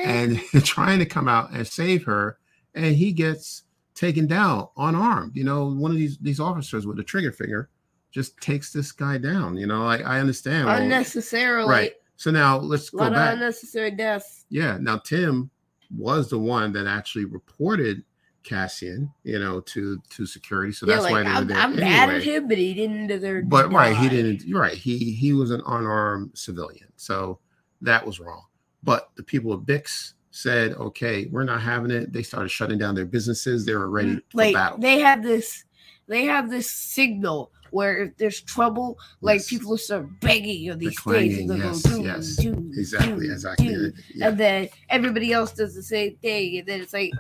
And 0.02 0.40
trying 0.64 0.98
to 0.98 1.06
come 1.06 1.28
out 1.28 1.52
and 1.52 1.66
save 1.66 2.04
her, 2.04 2.38
and 2.74 2.94
he 2.94 3.12
gets 3.12 3.64
taken 3.94 4.26
down 4.26 4.68
unarmed. 4.76 5.36
You 5.36 5.44
know, 5.44 5.66
one 5.66 5.90
of 5.90 5.96
these 5.96 6.18
these 6.18 6.40
officers 6.40 6.86
with 6.86 6.98
a 6.98 7.04
trigger 7.04 7.32
finger 7.32 7.68
just 8.10 8.38
takes 8.40 8.72
this 8.72 8.92
guy 8.92 9.18
down. 9.18 9.56
You 9.56 9.66
know, 9.66 9.84
I, 9.86 9.98
I 9.98 10.20
understand. 10.20 10.66
well, 10.66 10.80
unnecessarily. 10.80 11.68
right. 11.68 11.92
So 12.16 12.30
now 12.30 12.58
let's 12.58 12.90
go 12.90 13.10
back. 13.10 13.34
unnecessary 13.34 13.90
deaths. 13.90 14.44
yeah. 14.48 14.78
Now 14.80 14.98
Tim 14.98 15.50
was 15.96 16.30
the 16.30 16.38
one 16.38 16.72
that 16.72 16.86
actually 16.86 17.24
reported 17.24 18.04
Cassian, 18.42 19.10
you 19.24 19.38
know, 19.38 19.60
to 19.60 20.00
to 20.10 20.26
security. 20.26 20.72
So 20.72 20.86
yeah, 20.86 20.94
that's 20.94 21.04
like 21.04 21.12
why 21.12 21.22
they 21.22 21.28
were 21.28 21.34
I'm, 21.34 21.46
there 21.46 21.58
I'm 21.58 21.76
mad 21.76 22.10
at 22.10 22.22
him, 22.22 22.48
but 22.48 22.58
he 22.58 22.74
didn't 22.74 23.06
deserve. 23.08 23.48
But 23.48 23.72
right, 23.72 23.96
he 23.96 24.08
didn't. 24.08 24.42
You're 24.44 24.60
right. 24.60 24.76
He 24.76 25.12
he 25.12 25.32
was 25.32 25.50
an 25.50 25.62
unarmed 25.66 26.36
civilian, 26.36 26.88
so 26.96 27.38
that 27.80 28.04
was 28.04 28.20
wrong. 28.20 28.42
But 28.82 29.10
the 29.16 29.22
people 29.22 29.52
of 29.52 29.62
Bix 29.62 30.14
said, 30.30 30.72
"Okay, 30.72 31.26
we're 31.30 31.44
not 31.44 31.60
having 31.60 31.90
it." 31.90 32.12
They 32.12 32.22
started 32.22 32.48
shutting 32.50 32.78
down 32.78 32.94
their 32.94 33.04
businesses. 33.06 33.64
They 33.66 33.74
were 33.74 33.90
ready 33.90 34.16
mm, 34.16 34.22
for 34.30 34.38
like 34.38 34.54
battle. 34.54 34.78
they 34.78 34.98
have 35.00 35.22
this 35.22 35.64
they 36.08 36.24
have 36.24 36.50
this 36.50 36.68
signal 36.70 37.52
where 37.70 38.02
if 38.02 38.16
there's 38.18 38.40
trouble 38.42 38.98
like 39.22 39.38
Yes. 39.38 39.48
people 39.48 39.78
start 39.78 40.06
begging 40.20 40.70
on 40.70 40.78
The 40.78 40.86
these 40.88 41.00
things 41.00 41.38
and 41.38 41.48
clanging, 41.48 41.48
they'll 41.48 41.58
yes, 41.58 41.82
go 41.86 42.02
yes, 42.02 42.38
exactly, 42.76 43.26
exactly. 43.30 43.92
Yeah, 44.14 44.28
and 44.28 44.38
then 44.38 44.68
everybody 44.90 45.32
else 45.32 45.52
does 45.52 45.74
the 45.74 45.82
same 45.82 46.16
thing 46.16 46.58
and 46.58 46.66
then 46.68 46.80
it's 46.82 46.92
like 46.92 47.12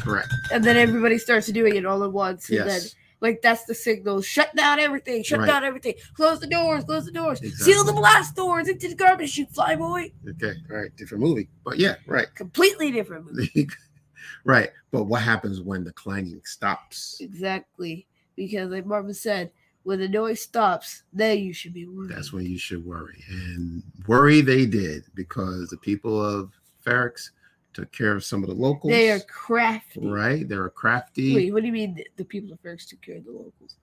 correct. 0.00 0.32
and 0.52 0.62
then 0.62 0.76
everybody 0.76 1.18
starts 1.18 1.48
doing 1.48 1.74
it 1.76 1.84
all 1.86 2.04
at 2.04 2.12
once 2.12 2.48
and 2.50 2.58
then 2.60 2.66
Yes, 2.68 2.94
like 3.20 3.40
that's 3.42 3.64
the 3.64 3.74
signal. 3.74 4.20
Shut 4.22 4.54
down 4.54 4.78
everything. 4.78 5.22
Shut 5.22 5.40
Right. 5.40 5.46
down 5.46 5.64
everything. 5.64 5.94
Close 6.14 6.40
the 6.40 6.46
doors. 6.46 6.84
Close 6.84 7.04
the 7.06 7.12
doors. 7.12 7.40
Seal 7.62 7.84
the 7.84 7.92
blast 7.92 8.36
doors 8.36 8.68
into 8.68 8.88
the 8.88 8.94
garbage 8.94 9.30
chute 9.30 9.52
flyboy. 9.52 10.12
Okay, 10.28 10.54
all 10.70 10.76
right, 10.76 10.94
different 10.96 11.22
movie, 11.24 11.48
but 11.64 11.78
yeah, 11.78 11.96
right, 12.06 12.32
completely 12.34 12.90
different 12.92 13.26
movie. 13.26 13.68
right. 14.44 14.70
But 14.90 15.04
what 15.04 15.22
happens 15.22 15.60
when 15.60 15.84
the 15.84 15.92
clanging 15.92 16.42
stops? 16.44 17.18
exactly. 17.20 18.06
Because 18.36 18.70
like 18.70 18.84
marvin 18.86 19.14
said 19.14 19.50
when 19.84 19.98
the 20.00 20.08
noise 20.08 20.40
stops 20.42 21.04
then 21.12 21.38
you 21.38 21.52
should 21.54 21.72
be 21.72 21.86
worried. 21.86 22.10
That's 22.10 22.32
when 22.32 22.44
you 22.44 22.58
should 22.58 22.84
worry, 22.84 23.22
and 23.30 23.82
worry 24.06 24.40
they 24.42 24.66
did 24.66 25.04
because 25.14 25.68
the 25.70 25.76
people 25.78 26.22
of 26.22 26.52
Ferrix 26.84 27.30
took 27.76 27.92
care 27.92 28.12
of 28.12 28.24
some 28.24 28.42
of 28.42 28.48
the 28.48 28.54
locals. 28.54 28.90
They 28.90 29.10
are 29.10 29.20
crafty. 29.20 30.00
right. 30.06 30.48
They're 30.48 30.68
crafty. 30.70 31.34
Wait, 31.34 31.52
what 31.52 31.60
do 31.60 31.66
you 31.66 31.72
mean 31.72 32.02
the, 32.16 32.24
people 32.24 32.52
of 32.52 32.60
Fergus 32.60 32.86
took 32.86 33.02
care 33.02 33.18
of 33.18 33.24
the 33.26 33.32
locals? 33.32 33.76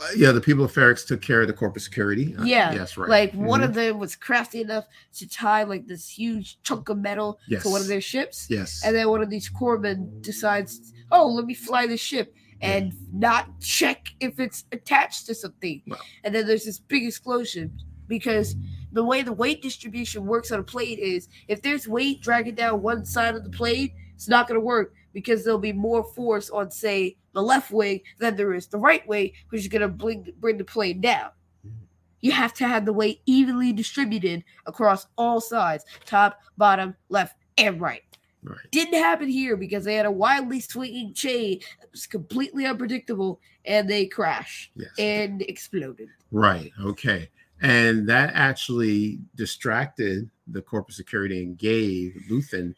Uh, 0.00 0.08
yeah, 0.16 0.30
the 0.32 0.40
people 0.40 0.64
of 0.64 0.72
Ferrix 0.72 1.06
took 1.06 1.20
care 1.22 1.40
of 1.42 1.46
the 1.48 1.52
corporate 1.52 1.82
security. 1.82 2.34
Uh, 2.36 2.44
Yeah, 2.44 2.72
yes, 2.72 2.96
right. 2.96 3.08
Like 3.08 3.32
one 3.34 3.60
Mhm. 3.60 3.64
of 3.64 3.74
them 3.74 3.98
was 3.98 4.14
crafty 4.16 4.60
enough 4.60 4.86
to 5.14 5.28
tie 5.28 5.62
like 5.64 5.86
this 5.86 6.08
huge 6.08 6.58
chunk 6.62 6.88
of 6.88 6.98
metal 6.98 7.38
yes, 7.48 7.62
to 7.64 7.68
one 7.68 7.80
of 7.80 7.86
their 7.88 8.00
ships, 8.00 8.46
yes, 8.48 8.82
and 8.84 8.94
then 8.94 9.08
one 9.08 9.22
of 9.22 9.30
these 9.30 9.48
corpsmen 9.50 10.20
decides, 10.22 10.92
"Oh, 11.10 11.26
let 11.28 11.46
me 11.46 11.54
fly 11.54 11.86
the 11.86 11.96
ship." 11.96 12.34
And 12.60 12.92
not 13.12 13.60
check 13.60 14.08
if 14.18 14.40
it's 14.40 14.64
attached 14.72 15.26
to 15.26 15.34
something. 15.34 15.80
Well- 15.86 16.00
and 16.24 16.34
then 16.34 16.44
there's 16.46 16.64
this 16.64 16.80
big 16.80 17.04
explosion 17.04 17.72
because 18.08 18.56
the 18.92 19.04
way 19.04 19.22
the 19.22 19.32
weight 19.32 19.62
distribution 19.62 20.26
works 20.26 20.50
on 20.50 20.60
a 20.60 20.62
plane 20.64 20.98
is 20.98 21.28
if 21.48 21.62
there's 21.62 21.86
weight 21.88 22.20
dragging 22.20 22.54
down 22.54 22.82
one 22.82 23.04
side 23.04 23.34
of 23.34 23.44
the 23.44 23.50
plane, 23.50 23.90
it's 24.14 24.28
not 24.28 24.48
going 24.48 24.58
to 24.58 24.64
work 24.64 24.94
because 25.12 25.44
there'll 25.44 25.58
be 25.58 25.72
more 25.72 26.04
force 26.04 26.50
on, 26.50 26.70
say, 26.70 27.16
the 27.32 27.42
left 27.42 27.70
wing 27.70 28.00
than 28.18 28.36
there 28.36 28.54
is 28.54 28.66
the 28.66 28.78
right 28.78 29.06
wing, 29.06 29.32
which 29.50 29.60
is 29.62 29.68
going 29.68 29.82
to 29.82 29.88
bring 29.88 30.26
bring 30.40 30.56
the 30.58 30.64
plane 30.64 31.00
down. 31.00 31.30
Mhm. 31.66 31.72
You 32.20 32.32
have 32.32 32.52
to 32.54 32.66
have 32.66 32.84
the 32.84 32.92
weight 32.92 33.20
evenly 33.26 33.72
distributed 33.72 34.42
across 34.66 35.06
all 35.16 35.40
sides, 35.40 35.84
top, 36.04 36.40
bottom, 36.56 36.96
left, 37.08 37.36
and 37.56 37.80
right. 37.80 38.02
Right. 38.42 38.58
Didn't 38.70 38.94
happen 38.94 39.28
here 39.28 39.56
because 39.56 39.84
they 39.84 39.94
had 39.96 40.06
a 40.06 40.10
wildly 40.12 40.60
swinging 40.60 41.12
chain 41.12 41.60
that 41.80 41.90
was 41.90 42.06
completely 42.06 42.66
unpredictable, 42.66 43.40
and 43.64 43.88
they 43.90 44.06
crashed 44.06 44.70
Yes. 44.76 44.90
and 44.98 45.42
exploded. 45.42 46.08
Right. 46.30 46.72
Okay. 46.80 47.28
And 47.60 48.08
that 48.08 48.32
actually 48.34 49.18
distracted 49.34 50.30
the 50.46 50.62
corporate 50.62 50.94
security 50.96 51.42
and 51.42 51.58
gave 51.58 52.16
Luthen 52.30 52.74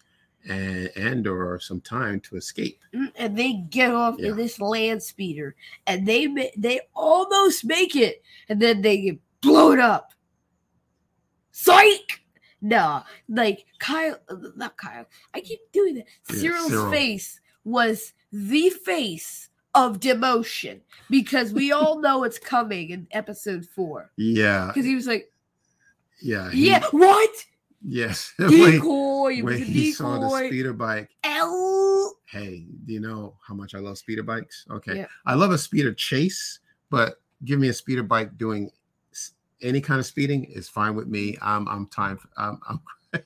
and 0.49 0.89
Andor 0.97 1.59
some 1.61 1.83
time 1.83 2.19
to 2.21 2.37
escape. 2.37 2.81
Mm, 2.95 3.13
and 3.17 3.37
they 3.39 3.53
get 3.69 3.93
off 3.93 4.17
Yeah. 4.19 4.31
in 4.31 4.37
this 4.37 4.59
land 4.59 5.03
speeder 5.03 5.55
and 5.87 6.07
they 6.07 6.51
they 6.57 6.81
almost 6.95 7.65
make 7.65 7.95
it 7.95 8.23
and 8.49 8.61
then 8.61 8.81
they 8.81 9.01
get 9.03 9.19
blown 9.43 9.81
up 9.81 10.13
psych 11.53 12.23
nah 12.63 13.03
like 13.29 13.67
kyle 13.79 14.17
not 14.57 14.77
kyle 14.79 15.05
i 15.35 15.41
keep 15.41 15.61
doing 15.73 15.97
that 15.97 16.07
Yeah, 16.31 16.37
cyril's 16.37 16.69
Cyril. 16.69 16.91
face 16.91 17.41
was 17.65 18.13
the 18.33 18.71
face 18.71 19.50
of 19.75 20.01
demotion 20.01 20.81
because 21.09 21.53
we 21.53 21.73
all 21.73 22.01
know 22.01 22.25
it's 22.25 22.39
coming 22.39 22.91
in 22.91 23.07
episode 23.13 23.65
four 23.67 24.11
Yeah. 24.17 24.67
because 24.69 24.85
he 24.85 24.95
was 24.95 25.07
like 25.07 25.33
Yeah. 26.21 26.51
he- 26.51 26.69
yeah 26.69 26.85
what 26.91 27.31
Yes. 27.83 28.35
Decoy 28.39 29.43
when 29.43 29.55
a 29.55 29.59
he 29.59 29.93
saw 29.93 30.19
the 30.19 30.27
decoy 30.27 30.47
speeder 30.49 30.73
bike 30.75 31.09
L 31.25 32.15
hey, 32.27 32.67
do 32.85 32.93
you 32.93 33.01
know 33.01 33.37
how 33.47 33.55
much 33.55 33.75
I 33.75 33.79
love 33.79 33.99
speeder 33.99 34.23
bikes? 34.23 34.67
Okay. 34.71 34.97
Yeah. 34.99 35.07
I 35.27 35.35
love 35.35 35.51
a 35.51 35.59
speeder 35.59 35.93
chase, 35.95 36.61
but 36.91 37.17
give 37.45 37.59
me 37.59 37.69
a 37.69 37.73
speeder 37.73 38.03
bike 38.03 38.37
doing 38.39 38.71
any 39.63 39.81
kind 39.81 39.99
of 39.99 40.07
speeding 40.07 40.45
is 40.45 40.69
fine 40.69 40.95
with 40.95 41.09
me. 41.09 41.37
I'm 41.43 41.67
I'm 41.69 41.87
time 41.87 42.19
I'm 42.37 42.61
I'm 42.69 42.81
I, 43.15 43.21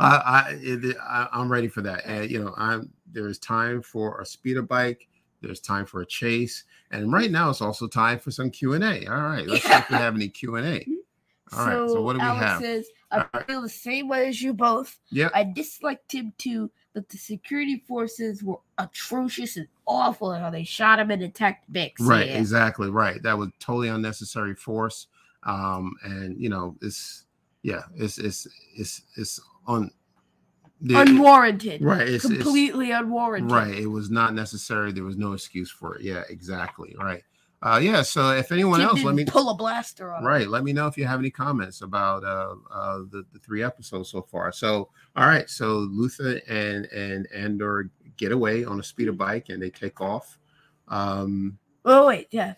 I, 0.00 0.92
I 1.08 1.28
I'm 1.32 1.50
ready 1.50 1.68
for 1.68 1.80
that. 1.82 2.04
And 2.04 2.30
you 2.30 2.42
know, 2.42 2.52
I'm 2.56 2.90
there 3.12 3.28
is 3.28 3.38
time 3.38 3.80
for 3.80 4.20
a 4.20 4.26
speeder 4.26 4.62
bike. 4.62 5.08
There's 5.42 5.60
time 5.60 5.86
for 5.86 6.00
a 6.02 6.06
chase, 6.06 6.64
and 6.90 7.12
right 7.12 7.30
now 7.30 7.50
it's 7.50 7.60
also 7.62 7.86
time 7.88 8.18
for 8.18 8.30
some 8.30 8.50
Q 8.50 8.74
and 8.74 8.84
A. 8.84 9.06
All 9.06 9.22
right, 9.22 9.46
let's 9.46 9.64
see 9.64 9.70
if 9.72 9.88
we 9.90 9.96
have 9.96 10.14
any 10.14 10.28
Q 10.28 10.56
and 10.56 10.66
A. 10.66 10.86
All 11.56 11.66
right, 11.66 11.90
so 11.90 12.02
what 12.02 12.12
do 12.12 12.20
we 12.20 12.26
Alex 12.26 12.40
have? 12.40 12.62
says, 12.62 12.88
I 13.10 13.18
All 13.18 13.24
right. 13.34 13.46
feel 13.46 13.62
the 13.62 13.68
same 13.68 14.08
way 14.08 14.28
as 14.28 14.40
you 14.40 14.52
both. 14.52 14.98
Yeah, 15.10 15.30
I 15.34 15.44
disliked 15.44 16.12
him 16.12 16.32
too, 16.38 16.70
but 16.94 17.08
the 17.08 17.18
security 17.18 17.82
forces 17.88 18.42
were 18.42 18.60
atrocious 18.78 19.56
and 19.56 19.66
awful 19.86 20.32
in 20.32 20.40
how 20.40 20.50
they 20.50 20.64
shot 20.64 21.00
him 21.00 21.10
and 21.10 21.22
attacked 21.22 21.72
Bix. 21.72 21.94
Right, 22.00 22.26
Yeah. 22.28 22.38
exactly, 22.38 22.90
right. 22.90 23.22
That 23.22 23.36
was 23.36 23.48
totally 23.58 23.88
unnecessary 23.88 24.54
force. 24.54 25.08
Um, 25.42 25.94
and 26.04 26.40
you 26.40 26.48
know, 26.50 26.76
it's 26.82 27.24
yeah, 27.62 27.82
it's 27.96 28.18
it's 28.18 28.46
it's 28.76 29.02
it's 29.16 29.40
on 29.66 29.90
the, 30.82 30.98
Unwarranted. 30.98 31.82
right, 31.82 32.08
it's, 32.08 32.24
it's 32.24 32.42
Completely 32.42 32.90
unwarranted. 32.90 33.50
right. 33.52 33.74
It 33.74 33.86
was 33.86 34.10
not 34.10 34.34
necessary. 34.34 34.92
There 34.92 35.04
was 35.04 35.16
no 35.18 35.32
excuse 35.34 35.70
for 35.70 35.96
it. 35.96 36.02
Yeah, 36.02 36.22
exactly. 36.30 36.96
Right. 36.98 37.22
Uh 37.62 37.78
yeah, 37.82 38.00
so 38.00 38.30
if 38.30 38.52
anyone 38.52 38.80
else, 38.80 39.02
let 39.02 39.14
me 39.14 39.26
pull 39.26 39.50
a 39.50 39.54
blaster 39.54 40.14
on 40.14 40.24
right, 40.24 40.48
let 40.48 40.64
me 40.64 40.72
know 40.72 40.86
if 40.86 40.96
you 40.96 41.04
have 41.06 41.18
any 41.20 41.28
comments 41.28 41.82
about 41.82 42.24
uh 42.24 42.54
uh 42.72 42.98
the, 43.10 43.26
the 43.34 43.38
three 43.40 43.62
episodes 43.62 44.08
so 44.10 44.22
far. 44.22 44.50
So 44.52 44.88
all 45.14 45.26
right, 45.26 45.48
so 45.50 45.86
Luthen 45.88 46.40
and 46.48 46.86
and 46.86 47.28
Andor 47.34 47.90
get 48.16 48.32
away 48.32 48.64
on 48.64 48.80
a 48.80 48.82
speeder 48.82 49.12
bike 49.12 49.50
and 49.50 49.62
they 49.62 49.68
take 49.68 50.00
off. 50.00 50.38
Um 50.88 51.58
Oh 51.84 52.06
wait, 52.06 52.28
yeah. 52.30 52.54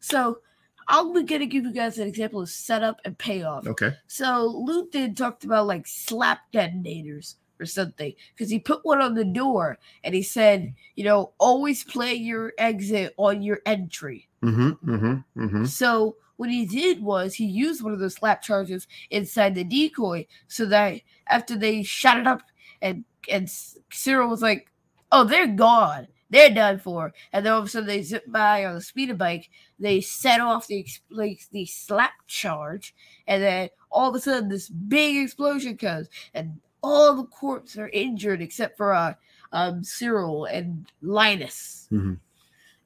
So 0.00 0.40
I'm 0.88 1.14
gonna 1.14 1.46
give 1.46 1.64
you 1.64 1.72
guys 1.72 1.98
an 1.98 2.06
example 2.06 2.42
of 2.42 2.50
setup 2.50 3.00
and 3.06 3.16
payoff. 3.16 3.66
okay. 3.66 3.94
So 4.08 4.62
Luthen 4.68 5.16
talked 5.16 5.44
about 5.44 5.66
like 5.66 5.86
slap 5.86 6.40
detonators 6.52 7.36
or 7.60 7.66
something 7.66 8.12
because 8.34 8.50
he 8.50 8.58
put 8.58 8.84
one 8.84 9.00
on 9.00 9.14
the 9.14 9.24
door 9.24 9.78
and 10.02 10.14
he 10.14 10.22
said, 10.22 10.74
you 10.96 11.04
know, 11.04 11.32
always 11.38 11.84
play 11.84 12.14
your 12.14 12.52
exit 12.58 13.14
on 13.16 13.42
your 13.42 13.60
entry. 13.66 14.28
Mm-hmm. 14.42 14.90
Mm-hmm. 14.90 15.42
Mm-hmm. 15.42 15.64
So 15.66 16.16
what 16.36 16.50
he 16.50 16.66
did 16.66 17.02
was 17.02 17.34
he 17.34 17.46
used 17.46 17.82
one 17.82 17.92
of 17.92 17.98
those 17.98 18.14
slap 18.14 18.42
charges 18.42 18.86
inside 19.10 19.54
the 19.54 19.64
decoy 19.64 20.26
so 20.48 20.66
that 20.66 21.00
after 21.28 21.56
they 21.56 21.82
shot 21.82 22.18
it 22.18 22.26
up 22.26 22.42
and 22.82 23.04
and 23.30 23.48
Cyril 23.90 24.28
was 24.28 24.42
like, 24.42 24.70
"Oh, 25.10 25.24
they're 25.24 25.46
gone." 25.46 26.08
They're 26.30 26.50
done 26.50 26.80
for, 26.80 27.12
and 27.32 27.46
then 27.46 27.52
all 27.52 27.60
of 27.60 27.66
a 27.66 27.68
sudden 27.68 27.86
they 27.86 28.02
zip 28.02 28.24
by 28.26 28.64
on 28.64 28.76
a 28.76 28.80
speeder 28.80 29.14
bike. 29.14 29.50
They 29.78 30.00
set 30.00 30.40
off 30.40 30.66
the 30.66 30.80
ex- 30.80 31.00
like 31.08 31.42
the 31.52 31.64
slap 31.64 32.12
charge, 32.26 32.92
and 33.28 33.40
then 33.40 33.68
all 33.92 34.08
of 34.08 34.16
a 34.16 34.20
sudden 34.20 34.48
this 34.48 34.68
big 34.68 35.16
explosion 35.16 35.76
comes, 35.76 36.08
and 36.32 36.60
all 36.84 37.14
the 37.16 37.24
corpses 37.24 37.78
are 37.78 37.88
injured 37.92 38.40
except 38.42 38.76
for 38.76 38.92
uh, 38.92 39.14
um 39.52 39.82
Cyril 39.82 40.44
and 40.44 40.86
Linus 41.02 41.88
Mhm. 41.90 42.18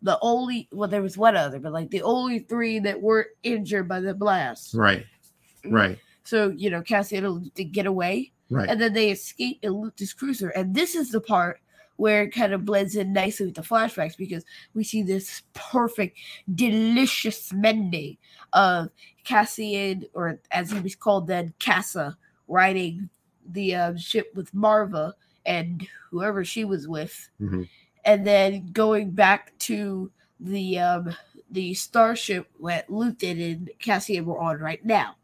the 0.02 0.18
only 0.22 0.68
well 0.72 0.88
there 0.88 1.02
was 1.02 1.18
one 1.18 1.36
other 1.36 1.58
but 1.58 1.72
like 1.72 1.90
the 1.90 2.02
only 2.02 2.38
three 2.40 2.78
that 2.80 3.02
weren't 3.02 3.28
injured 3.42 3.88
by 3.88 4.00
the 4.00 4.14
blast 4.14 4.74
Right. 4.74 5.04
Right. 5.64 5.98
so 6.24 6.50
you 6.56 6.70
know 6.70 6.82
cassian 6.82 7.50
to 7.54 7.64
get 7.64 7.86
away 7.86 8.32
Right. 8.50 8.68
and 8.70 8.80
then 8.80 8.92
they 8.94 9.10
escape 9.10 9.58
and 9.62 9.74
loot 9.74 9.96
this 9.96 10.12
cruiser 10.14 10.50
and 10.50 10.74
this 10.74 10.94
is 10.94 11.10
the 11.10 11.20
part 11.20 11.60
where 11.96 12.22
it 12.22 12.30
kind 12.30 12.52
of 12.52 12.64
blends 12.64 12.94
in 12.94 13.12
nicely 13.12 13.46
with 13.46 13.56
the 13.56 13.62
flashbacks 13.62 14.16
because 14.16 14.44
we 14.72 14.84
see 14.84 15.02
this 15.02 15.42
perfect 15.52 16.16
delicious 16.54 17.52
mending 17.52 18.16
of 18.52 18.88
cassian 19.24 20.04
or 20.14 20.38
as 20.52 20.70
he 20.70 20.78
was 20.80 20.94
called 20.94 21.26
then 21.26 21.52
Kassa, 21.58 22.16
riding 22.46 23.10
the 23.52 23.74
uh, 23.74 23.96
ship 23.96 24.30
with 24.34 24.52
marva 24.54 25.14
and 25.46 25.86
whoever 26.10 26.44
she 26.44 26.64
was 26.64 26.86
with 26.88 27.28
Mhm. 27.40 27.68
and 28.04 28.26
then 28.26 28.70
going 28.72 29.10
back 29.10 29.56
to 29.60 30.10
the 30.40 30.78
um 30.78 31.14
the 31.50 31.72
starship 31.74 32.46
that 32.62 32.88
Luthen 32.88 33.52
and 33.52 33.70
Cassian 33.78 34.26
were 34.26 34.38
on 34.38 34.58
right 34.58 34.84
now. 34.84 35.16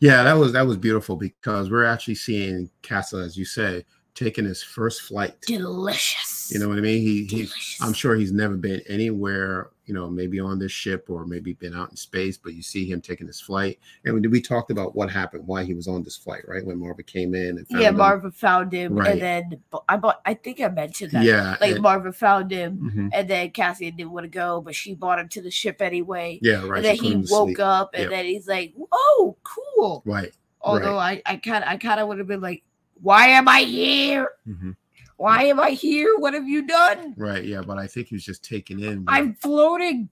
Yeah, 0.00 0.22
that 0.22 0.34
was 0.34 0.52
that 0.52 0.66
was 0.66 0.76
beautiful 0.76 1.16
because 1.16 1.70
we're 1.70 1.84
actually 1.84 2.14
seeing 2.14 2.70
Kassa, 2.82 3.24
as 3.24 3.36
you 3.36 3.44
say, 3.44 3.84
taking 4.14 4.44
his 4.44 4.62
first 4.62 5.02
flight. 5.02 5.40
Delicious. 5.42 6.37
You 6.50 6.58
know 6.60 6.68
what 6.68 6.78
I 6.78 6.80
mean? 6.80 7.00
He 7.02 7.24
he's 7.24 7.50
Delicious. 7.50 7.82
I'm 7.82 7.92
sure 7.92 8.14
he's 8.14 8.32
never 8.32 8.56
been 8.56 8.80
anywhere, 8.88 9.70
you 9.86 9.94
know, 9.94 10.08
maybe 10.08 10.40
on 10.40 10.58
this 10.58 10.72
ship 10.72 11.06
or 11.08 11.26
maybe 11.26 11.52
been 11.54 11.74
out 11.74 11.90
in 11.90 11.96
space, 11.96 12.36
but 12.38 12.54
you 12.54 12.62
see 12.62 12.90
him 12.90 13.00
taking 13.00 13.26
his 13.26 13.40
flight. 13.40 13.78
And 14.04 14.14
we, 14.14 14.26
we 14.28 14.40
talked 14.40 14.70
about 14.70 14.94
what 14.94 15.10
happened, 15.10 15.46
why 15.46 15.64
he 15.64 15.74
was 15.74 15.88
on 15.88 16.02
this 16.02 16.16
flight, 16.16 16.42
right? 16.46 16.64
When 16.64 16.78
Marva 16.78 17.02
came 17.02 17.34
in 17.34 17.58
and 17.58 17.68
found 17.68 17.82
yeah, 17.82 17.88
him. 17.90 17.96
Marva 17.96 18.30
found 18.30 18.72
him, 18.72 18.94
Right. 18.94 19.12
and 19.12 19.20
then 19.22 19.60
I 19.88 19.96
bought. 19.96 20.20
I 20.26 20.34
think 20.34 20.60
I 20.60 20.68
mentioned 20.68 21.12
that. 21.12 21.24
Yeah. 21.24 21.56
like 21.60 21.72
and- 21.72 21.82
Marva 21.82 22.12
found 22.12 22.50
him, 22.50 22.92
mhm. 22.94 23.10
and 23.12 23.28
then 23.28 23.50
Cassian 23.50 23.96
didn't 23.96 24.12
want 24.12 24.24
to 24.24 24.28
go, 24.30 24.60
but 24.60 24.74
she 24.74 24.94
brought 24.94 25.18
him 25.18 25.28
to 25.30 25.42
the 25.42 25.50
ship 25.50 25.82
anyway. 25.82 26.38
Yeah, 26.42 26.64
right. 26.66 26.76
and 26.78 26.84
then 26.84 26.96
he 26.96 27.16
woke 27.16 27.48
sleep. 27.48 27.60
up, 27.60 27.90
and 27.94 28.02
Yep. 28.04 28.10
then 28.10 28.24
he's 28.24 28.48
like, 28.48 28.74
"Oh, 28.92 29.36
cool." 29.42 30.02
Right. 30.06 30.32
Although 30.60 30.98
I, 30.98 31.22
I 31.24 31.36
kind, 31.36 31.64
I 31.64 31.76
kind 31.76 32.00
of 32.00 32.08
would 32.08 32.18
have 32.18 32.26
been 32.26 32.40
like, 32.40 32.62
"Why 33.00 33.28
am 33.28 33.48
I 33.48 33.60
here? 33.60 34.28
mhm, 34.46 34.74
Why 35.18 35.44
am 35.44 35.60
I 35.60 35.70
here? 35.70 36.16
What 36.18 36.32
have 36.34 36.48
you 36.48 36.66
done? 36.66 37.14
Right. 37.16 37.44
Yeah. 37.44 37.60
But 37.60 37.76
I 37.78 37.86
think 37.86 38.08
he 38.08 38.14
was 38.14 38.24
just 38.24 38.42
taking 38.42 38.80
in. 38.80 39.04
what- 39.04 39.14
I'm 39.14 39.34
floating." 39.34 40.08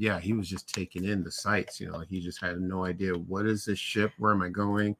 yeah, 0.00 0.20
he 0.20 0.32
was 0.32 0.48
just 0.48 0.72
taking 0.72 1.04
in 1.04 1.24
the 1.24 1.30
sights. 1.32 1.80
You 1.80 1.90
know, 1.90 1.98
he 2.08 2.20
just 2.20 2.40
had 2.40 2.60
no 2.60 2.84
idea 2.84 3.14
what 3.14 3.46
is 3.46 3.64
this 3.64 3.80
ship, 3.80 4.12
where 4.18 4.30
am 4.32 4.42
I 4.42 4.48
going, 4.48 4.94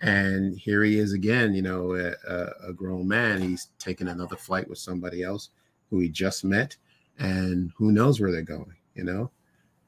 and 0.00 0.58
here 0.58 0.82
he 0.82 0.98
is 0.98 1.12
again. 1.12 1.54
You 1.54 1.62
know, 1.62 1.94
a, 1.94 2.12
a, 2.28 2.68
a 2.70 2.72
grown 2.72 3.06
man. 3.06 3.40
He's 3.42 3.68
taking 3.78 4.08
another 4.08 4.34
flight 4.36 4.68
with 4.68 4.78
somebody 4.78 5.22
else 5.22 5.50
who 5.88 6.00
he 6.00 6.08
just 6.08 6.44
met, 6.44 6.76
and 7.18 7.70
who 7.76 7.92
knows 7.92 8.20
where 8.20 8.32
they're 8.32 8.42
going. 8.42 8.74
You 8.94 9.04
know, 9.04 9.30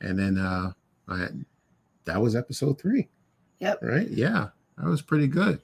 and 0.00 0.16
then 0.18 0.38
uh, 0.38 0.72
I, 1.08 1.26
that 2.04 2.20
was 2.20 2.36
episode 2.36 2.80
three. 2.80 3.08
Yep. 3.58 3.80
Right. 3.82 4.08
Yeah, 4.08 4.48
that 4.78 4.86
was 4.86 5.02
pretty 5.02 5.26
good. 5.26 5.60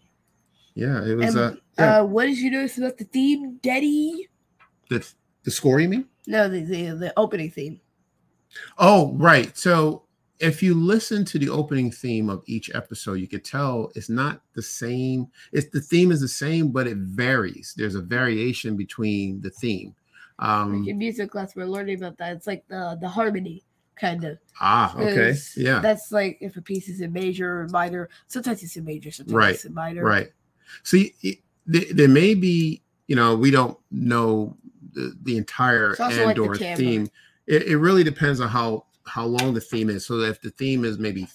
Yeah, 0.78 1.04
it 1.04 1.14
was. 1.16 1.34
And, 1.34 1.38
uh, 1.38 1.52
yeah, 1.78 1.98
Uh, 2.00 2.04
what 2.04 2.26
did 2.26 2.38
you 2.38 2.50
notice 2.50 2.78
about 2.78 2.98
the 2.98 3.04
theme, 3.04 3.58
Daddy? 3.62 4.28
the 4.90 5.06
the 5.44 5.50
score. 5.50 5.80
You 5.80 5.88
mean? 5.88 6.06
No, 6.26 6.48
the 6.48 6.60
the, 6.62 6.82
the 6.94 7.12
opening 7.16 7.50
theme. 7.50 7.80
Oh, 8.78 9.12
right. 9.16 9.56
So 9.56 10.04
if 10.38 10.62
you 10.62 10.74
listen 10.74 11.24
to 11.26 11.38
the 11.38 11.48
opening 11.48 11.90
theme 11.90 12.30
of 12.30 12.42
each 12.46 12.70
episode, 12.74 13.14
you 13.14 13.26
could 13.28 13.44
tell 13.44 13.90
it's 13.96 14.08
not 14.08 14.40
the 14.54 14.62
same. 14.62 15.26
It's 15.52 15.68
the 15.70 15.80
theme 15.80 16.12
is 16.12 16.20
the 16.20 16.28
same, 16.28 16.70
but 16.70 16.86
it 16.86 16.96
varies. 16.98 17.74
There's 17.76 17.96
a 17.96 18.00
variation 18.02 18.76
between 18.76 19.40
the 19.40 19.50
theme. 19.50 19.94
Um, 20.38 20.80
Like 20.80 20.90
in 20.90 20.98
music 20.98 21.30
class, 21.32 21.56
we're 21.56 21.66
learning 21.66 21.98
about 21.98 22.16
that. 22.18 22.36
It's 22.36 22.46
like 22.46 22.64
the 22.68 22.96
the 23.00 23.08
harmony 23.08 23.64
kind 23.96 24.22
of. 24.24 24.38
ah, 24.60 24.94
okay, 24.96 25.34
Yeah. 25.56 25.80
That's 25.80 26.12
like 26.12 26.38
if 26.40 26.56
a 26.56 26.62
piece 26.62 26.88
is 26.88 27.00
in 27.00 27.12
major 27.12 27.62
or 27.62 27.68
minor. 27.68 28.08
Sometimes 28.28 28.62
it's 28.62 28.76
in 28.76 28.84
major, 28.84 29.10
sometimes 29.10 29.34
Right, 29.34 29.54
it's 29.54 29.64
in 29.64 29.74
minor. 29.74 30.04
Right. 30.04 30.30
See, 30.82 31.14
it- 31.22 31.38
there, 31.70 31.84
there 31.92 32.08
may 32.08 32.34
be, 32.34 32.82
you 33.08 33.14
know, 33.16 33.36
we 33.36 33.50
don't 33.50 33.76
know 33.90 34.56
the, 34.94 35.14
the 35.22 35.36
entire 35.36 35.90
It's 35.90 36.00
also 36.00 36.24
like 36.24 36.36
the 36.36 36.74
theme. 36.76 37.08
It, 37.46 37.64
it 37.64 37.76
really 37.76 38.02
depends 38.04 38.40
on 38.40 38.48
how 38.48 38.86
how 39.04 39.26
long 39.26 39.52
the 39.54 39.60
theme 39.60 39.90
is. 39.90 40.06
So 40.06 40.20
if 40.20 40.40
the 40.40 40.50
theme 40.50 40.84
is 40.86 40.98
maybe 40.98 41.28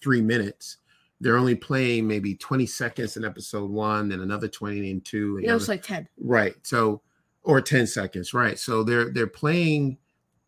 three 0.00 0.20
minutes, 0.20 0.76
they're 1.20 1.36
only 1.36 1.54
playing 1.56 2.06
maybe 2.06 2.34
20 2.36 2.66
seconds 2.66 3.16
in 3.16 3.24
episode 3.24 3.68
one, 3.70 4.08
then 4.10 4.20
another 4.20 4.46
20 4.48 4.90
in 4.90 5.00
two. 5.00 5.38
and 5.38 5.46
It 5.46 5.52
was 5.52 5.64
other- 5.64 5.72
like 5.72 5.82
10. 5.82 6.08
right. 6.20 6.54
So 6.62 7.02
or 7.42 7.60
10 7.60 7.86
seconds, 7.88 8.32
right? 8.32 8.58
So 8.60 8.84
they're 8.84 9.10
they're 9.12 9.26
playing 9.26 9.98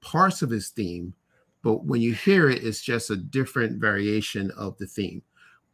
parts 0.00 0.40
of 0.42 0.50
his 0.50 0.68
theme, 0.68 1.14
but 1.62 1.84
when 1.84 2.00
you 2.00 2.12
hear 2.14 2.48
it, 2.48 2.62
it's 2.62 2.80
just 2.80 3.10
a 3.10 3.16
different 3.16 3.80
variation 3.80 4.52
of 4.52 4.78
the 4.78 4.86
theme. 4.86 5.22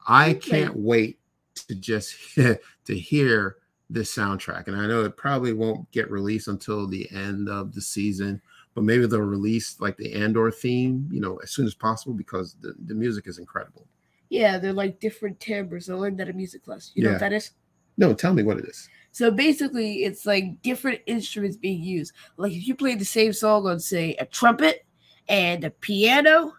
I 0.08 0.30
Okay. 0.30 0.50
can't 0.62 0.76
wait 0.76 1.18
to 1.54 1.74
just 1.74 2.16
to 2.34 2.58
hear 2.98 3.56
this 3.90 4.14
soundtrack. 4.14 4.68
And 4.68 4.76
I 4.76 4.86
know 4.86 5.04
it 5.04 5.16
probably 5.16 5.52
won't 5.52 5.90
get 5.90 6.10
released 6.10 6.48
until 6.48 6.86
the 6.86 7.10
end 7.12 7.48
of 7.48 7.74
the 7.74 7.80
season, 7.80 8.40
but 8.74 8.84
maybe 8.84 9.06
they'll 9.06 9.20
release 9.20 9.80
like 9.80 9.96
the 9.96 10.14
Andor 10.14 10.50
theme, 10.50 11.08
you 11.10 11.20
know, 11.20 11.36
as 11.42 11.50
soon 11.50 11.66
as 11.66 11.74
possible 11.74 12.14
because 12.14 12.56
the, 12.60 12.74
the 12.86 12.94
music 12.94 13.26
is 13.26 13.38
incredible. 13.38 13.86
Yeah, 14.30 14.58
they're 14.58 14.72
like 14.72 14.98
different 14.98 15.38
timbres. 15.40 15.90
I 15.90 15.94
learned 15.94 16.18
that 16.20 16.28
in 16.28 16.36
music 16.36 16.64
class. 16.64 16.90
You 16.94 17.04
know 17.04 17.10
what 17.10 17.20
that 17.20 17.32
is? 17.34 17.50
No, 17.98 18.14
tell 18.14 18.32
me 18.32 18.42
what 18.42 18.56
it 18.58 18.64
is. 18.64 18.88
So 19.10 19.30
basically, 19.30 20.04
it's 20.04 20.24
like 20.24 20.62
different 20.62 21.00
instruments 21.04 21.58
being 21.58 21.82
used. 21.82 22.14
Like 22.38 22.52
if 22.52 22.66
you 22.66 22.74
played 22.74 22.98
the 22.98 23.04
same 23.04 23.34
song 23.34 23.66
on, 23.66 23.78
say, 23.78 24.14
a 24.14 24.24
trumpet 24.24 24.86
and 25.28 25.64
a 25.64 25.70
piano, 25.70 26.54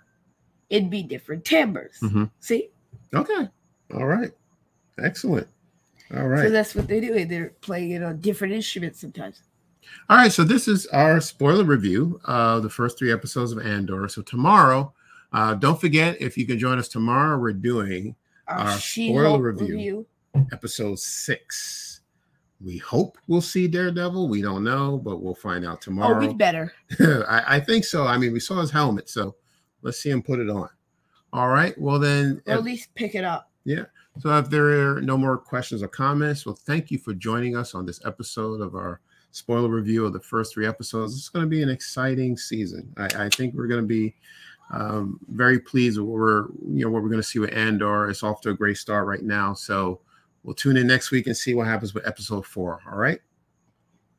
it'd 0.69 0.91
be 0.91 1.01
different 1.01 1.45
timbres. 1.45 1.97
Mhm. 2.01 2.29
See? 2.39 2.69
Okay. 3.15 3.49
All 3.95 4.05
right. 4.05 4.31
Excellent. 4.99 5.47
All 6.15 6.27
right. 6.27 6.43
So 6.43 6.49
that's 6.49 6.75
what 6.75 6.87
they 6.87 6.99
do. 6.99 7.25
They're 7.25 7.53
playing 7.61 7.91
it 7.91 8.03
on 8.03 8.19
different 8.21 8.53
instruments 8.53 8.99
sometimes. 9.01 9.41
All 10.09 10.17
right, 10.17 10.31
so 10.31 10.43
this 10.43 10.67
is 10.67 10.85
our 10.87 11.19
spoiler 11.19 11.65
review 11.65 12.19
of 12.25 12.63
the 12.63 12.69
first 12.69 12.97
three 12.97 13.11
episodes 13.11 13.51
of 13.51 13.59
Andor. 13.65 14.07
So 14.07 14.21
tomorrow, 14.21 14.93
uh, 15.33 15.55
don't 15.55 15.79
forget 15.79 16.21
if 16.21 16.37
you 16.37 16.45
can 16.45 16.57
join 16.57 16.77
us 16.79 16.87
tomorrow, 16.87 17.37
we're 17.37 17.51
doing 17.53 18.15
Our, 18.47 18.59
Our 18.59 18.77
spoiler 18.77 19.41
review. 19.41 19.75
review. 19.75 20.05
episode 20.53 20.99
six. 20.99 22.01
We 22.63 22.77
hope 22.77 23.17
we'll 23.27 23.41
see 23.41 23.67
Daredevil. 23.67 24.29
We 24.29 24.41
don't 24.41 24.63
know, 24.63 24.97
but 24.97 25.21
we'll 25.21 25.35
find 25.35 25.65
out 25.65 25.81
tomorrow. 25.81 26.15
Oh, 26.23 26.27
we 26.27 26.33
better. 26.33 26.73
I, 26.99 27.43
I 27.55 27.59
think 27.59 27.83
so. 27.83 28.05
I 28.07 28.17
mean, 28.17 28.31
we 28.31 28.39
saw 28.39 28.61
his 28.61 28.71
helmet, 28.71 29.09
so 29.09 29.35
let's 29.81 29.99
see 29.99 30.09
him 30.11 30.23
put 30.23 30.39
it 30.39 30.49
on. 30.49 30.69
All 31.33 31.49
right. 31.49 31.77
Well, 31.77 31.99
then, 31.99 32.41
Or 32.47 32.53
if- 32.53 32.59
at 32.59 32.63
least 32.63 32.93
pick 32.95 33.15
it 33.15 33.25
up. 33.25 33.51
So 34.19 34.37
if 34.37 34.49
there 34.49 34.95
are 34.95 35.01
no 35.01 35.17
more 35.17 35.37
questions 35.37 35.81
or 35.81 35.87
comments, 35.87 36.45
well, 36.45 36.55
thank 36.55 36.91
you 36.91 36.97
for 36.99 37.13
joining 37.13 37.55
us 37.55 37.73
on 37.73 37.85
this 37.85 37.99
episode 38.05 38.61
of 38.61 38.75
our 38.75 39.01
spoiler 39.31 39.69
review 39.69 40.05
of 40.05 40.13
the 40.13 40.19
first 40.19 40.53
three 40.53 40.67
episodes. 40.67 41.15
It's 41.17 41.29
going 41.29 41.43
to 41.45 41.49
be 41.49 41.63
an 41.63 41.69
exciting 41.69 42.37
season. 42.37 42.93
I, 42.97 43.25
I 43.25 43.29
think 43.29 43.55
we're 43.55 43.67
going 43.67 43.81
to 43.81 43.87
be 43.87 44.15
um, 44.71 45.19
very 45.29 45.59
pleased 45.59 45.97
with 45.97 46.07
what 46.07 46.19
we're, 46.19 46.45
you 46.67 46.85
know, 46.85 46.91
what 46.91 47.01
we're 47.01 47.09
going 47.09 47.21
to 47.21 47.27
see 47.27 47.39
with 47.39 47.53
Andor. 47.53 48.09
It's 48.09 48.23
off 48.23 48.41
to 48.41 48.51
a 48.51 48.53
great 48.53 48.77
start 48.77 49.07
right 49.07 49.23
now. 49.23 49.53
So 49.55 49.99
we'll 50.43 50.55
tune 50.55 50.77
in 50.77 50.85
next 50.85 51.09
week 51.09 51.25
and 51.25 51.35
see 51.35 51.55
what 51.55 51.65
happens 51.65 51.95
with 51.95 52.07
episode 52.07 52.45
four. 52.45 52.81
All 52.89 52.97
right? 52.97 53.19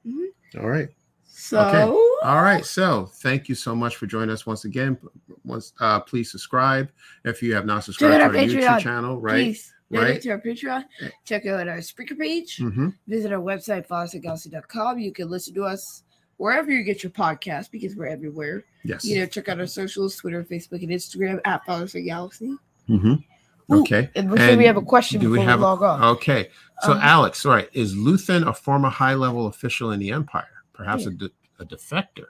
Mhm. 0.05 0.27
All 0.59 0.69
right. 0.69 0.89
So 1.25 1.61
okay. 1.61 1.83
All 2.25 2.43
right. 2.43 2.65
So 2.65 3.07
thank 3.17 3.49
you 3.49 3.55
so 3.55 3.77
much 3.77 3.97
for 3.97 4.07
joining 4.07 4.31
us 4.31 4.45
once 4.45 4.65
again. 4.65 4.99
Once, 5.45 5.73
uh, 5.79 6.01
please 6.01 6.31
subscribe 6.31 6.91
if 7.25 7.43
you 7.43 7.55
have 7.55 7.67
not 7.67 7.85
subscribed 7.85 8.15
to 8.15 8.25
our 8.25 8.29
our 8.29 8.35
YouTube 8.35 8.81
channel. 8.81 9.21
Right. 9.21 9.33
please 9.33 9.74
donate 9.93 10.11
Right. 10.13 10.23
to 10.23 10.31
our 10.31 10.41
Patreon. 10.41 10.85
Check 11.25 11.47
out 11.47 11.69
our 11.69 11.81
speaker 11.83 12.15
page. 12.15 12.59
hmm 12.59 12.89
Visit 13.07 13.33
our 13.33 13.41
website, 13.41 13.87
follows.galaxy.com. 13.87 14.99
You 14.99 15.13
can 15.13 15.29
listen 15.31 15.55
to 15.55 15.65
us 15.65 16.03
wherever 16.37 16.71
you 16.71 16.83
get 16.83 17.03
your 17.03 17.11
podcast 17.13 17.71
because 17.71 17.95
we're 17.95 18.07
everywhere. 18.07 18.65
Yes. 18.83 19.05
You 19.05 19.21
know, 19.21 19.27
check 19.27 19.49
out 19.49 19.61
our 19.61 19.67
socials, 19.67 20.17
Twitter, 20.17 20.43
Facebook, 20.45 20.83
and 20.83 20.91
Instagram 20.91 21.41
at 21.45 21.63
the 21.67 22.03
Galaxy. 22.03 22.57
hmm 22.87 23.15
Ooh, 23.73 23.81
Okay. 23.81 24.11
And 24.15 24.31
And 24.39 24.59
we 24.59 24.67
have 24.67 24.77
a 24.77 24.83
question 24.83 25.21
do 25.21 25.31
we 25.31 25.39
before 25.39 25.45
we, 25.47 25.51
have 25.51 25.61
a- 25.61 25.63
log 25.63 25.83
off. 25.83 26.17
Okay. 26.17 26.51
So, 26.83 26.93
Um, 26.93 26.99
Alex, 27.01 27.45
right, 27.47 27.69
is 27.73 27.95
Luthen 27.95 28.47
a 28.47 28.53
former 28.53 28.91
high 28.91 29.15
level 29.15 29.47
official 29.47 29.93
in 29.93 30.01
the 30.01 30.11
Empire? 30.11 30.49
Perhaps 30.75 31.07
a, 31.07 31.11
de- 31.13 31.31
a 31.61 31.65
defector? 31.65 32.27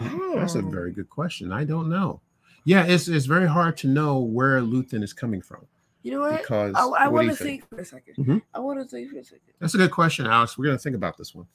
That's 0.00 0.54
a 0.56 0.62
very 0.62 0.90
good 0.92 1.08
question. 1.08 1.52
I 1.52 1.64
don't 1.64 1.88
know. 1.88 2.20
Yeah, 2.64 2.84
it's, 2.84 3.06
it's 3.06 3.26
very 3.26 3.46
hard 3.46 3.76
to 3.78 3.86
know 3.86 4.18
where 4.20 4.60
Luthen 4.60 5.02
is 5.04 5.12
coming 5.12 5.40
from 5.42 5.66
You 6.04 6.12
know 6.12 6.20
what? 6.20 6.42
because 6.42 6.74
I, 6.76 6.84
I 7.06 7.08
want 7.08 7.30
to 7.30 7.34
think? 7.34 7.66
think 7.66 7.68
for 7.70 7.78
a 7.78 8.00
2nd 8.00 8.16
Mhm. 8.18 8.42
I 8.54 8.58
want 8.60 8.78
to 8.78 8.84
think 8.84 9.10
for 9.10 9.18
a 9.18 9.24
second. 9.24 9.40
That's 9.58 9.74
a 9.74 9.78
good 9.78 9.90
question, 9.90 10.26
Alex. 10.26 10.56
We're 10.56 10.66
going 10.66 10.76
to 10.76 10.82
think 10.82 10.94
about 10.96 11.16
this 11.18 11.34
one 11.34 11.46